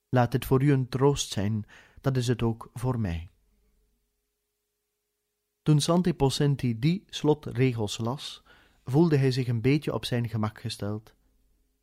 Laat 0.09 0.33
het 0.33 0.45
voor 0.45 0.63
u 0.63 0.71
een 0.71 0.89
troost 0.89 1.31
zijn, 1.31 1.65
dat 2.01 2.17
is 2.17 2.27
het 2.27 2.43
ook 2.43 2.69
voor 2.73 2.99
mij. 2.99 3.29
Toen 5.61 5.79
Santi 5.79 6.13
Possenti 6.13 6.79
die 6.79 7.03
slotregels 7.09 7.97
las, 7.97 8.43
voelde 8.83 9.17
hij 9.17 9.31
zich 9.31 9.47
een 9.47 9.61
beetje 9.61 9.93
op 9.93 10.05
zijn 10.05 10.29
gemak 10.29 10.59
gesteld. 10.59 11.13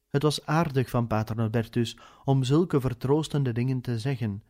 Het 0.09 0.23
was 0.23 0.47
aardig 0.47 0.91
van 0.91 1.07
Pater 1.07 1.37
Norbertus 1.37 1.97
om 2.25 2.45
zulke 2.45 2.81
vertroostende 2.81 3.53
dingen 3.53 3.81
te 3.81 3.99
zeggen, 3.99 4.43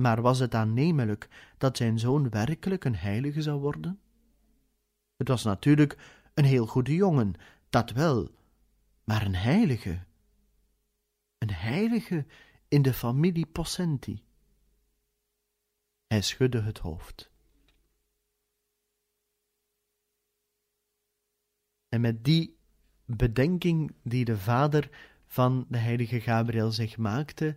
maar 0.00 0.20
was 0.22 0.38
het 0.38 0.54
aannemelijk 0.54 1.28
dat 1.58 1.76
zijn 1.76 1.98
zoon 1.98 2.30
werkelijk 2.30 2.84
een 2.84 2.96
heilige 2.96 3.42
zou 3.42 3.60
worden? 3.60 4.00
Het 5.16 5.28
was 5.28 5.44
natuurlijk 5.44 6.20
een 6.34 6.44
heel 6.44 6.66
goede 6.66 6.94
jongen, 6.94 7.34
dat 7.70 7.90
wel, 7.90 8.30
maar 9.04 9.26
een 9.26 9.34
heilige. 9.34 10.04
Een 11.38 11.52
heilige 11.52 12.26
in 12.68 12.82
de 12.82 12.94
familie 12.94 13.46
Possenti. 13.46 14.22
Hij 16.06 16.22
schudde 16.22 16.60
het 16.60 16.78
hoofd. 16.78 17.30
En 21.88 22.00
met 22.00 22.24
die 22.24 22.56
bedenking 23.04 23.94
die 24.02 24.24
de 24.24 24.38
vader 24.38 24.90
van 25.26 25.66
de 25.68 25.78
heilige 25.78 26.20
Gabriel 26.20 26.72
zich 26.72 26.96
maakte, 26.96 27.56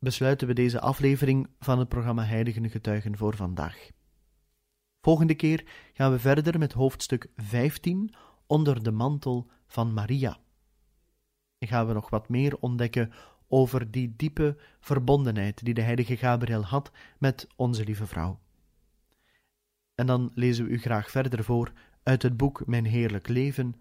besluiten 0.00 0.46
we 0.46 0.52
deze 0.52 0.80
aflevering 0.80 1.48
van 1.58 1.78
het 1.78 1.88
programma 1.88 2.24
Heiligen 2.24 2.70
Getuigen 2.70 3.16
voor 3.16 3.36
vandaag. 3.36 3.90
Volgende 5.00 5.34
keer 5.34 5.64
gaan 5.92 6.12
we 6.12 6.18
verder 6.18 6.58
met 6.58 6.72
hoofdstuk 6.72 7.28
15 7.36 8.14
onder 8.46 8.82
de 8.82 8.90
mantel 8.90 9.50
van 9.66 9.92
Maria. 9.92 10.38
En 11.58 11.68
gaan 11.68 11.86
we 11.86 11.92
nog 11.92 12.10
wat 12.10 12.28
meer 12.28 12.56
ontdekken 12.58 13.12
over 13.48 13.90
die 13.90 14.14
diepe 14.16 14.56
verbondenheid 14.80 15.64
die 15.64 15.74
de 15.74 15.80
heilige 15.80 16.16
Gabriel 16.16 16.64
had 16.64 16.90
met 17.18 17.46
onze 17.56 17.84
lieve 17.84 18.06
vrouw. 18.06 18.40
En 19.94 20.06
dan 20.06 20.30
lezen 20.34 20.64
we 20.64 20.70
u 20.70 20.78
graag 20.78 21.10
verder 21.10 21.44
voor 21.44 21.72
uit 22.02 22.22
het 22.22 22.36
boek 22.36 22.66
Mijn 22.66 22.84
Heerlijk 22.84 23.28
Leven, 23.28 23.74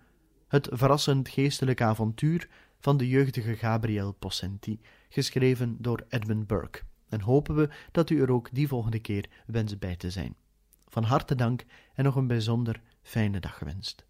het 0.47 0.67
verrassend 0.71 1.29
geestelijk 1.29 1.81
avontuur 1.81 2.49
van 2.79 2.97
de 2.97 3.07
jeugdige 3.07 3.55
Gabriel 3.55 4.11
Possenti, 4.11 4.79
geschreven 5.09 5.75
door 5.79 6.05
Edmund 6.09 6.47
Burke. 6.47 6.81
En 7.09 7.21
hopen 7.21 7.55
we 7.55 7.69
dat 7.91 8.09
u 8.09 8.21
er 8.21 8.31
ook 8.31 8.49
die 8.51 8.67
volgende 8.67 8.99
keer 8.99 9.29
wenst 9.45 9.79
bij 9.79 9.95
te 9.95 10.09
zijn. 10.09 10.35
Van 10.87 11.03
harte 11.03 11.35
dank 11.35 11.65
en 11.93 12.03
nog 12.03 12.15
een 12.15 12.27
bijzonder 12.27 12.81
fijne 13.01 13.39
dag 13.39 13.57
gewenst. 13.57 14.07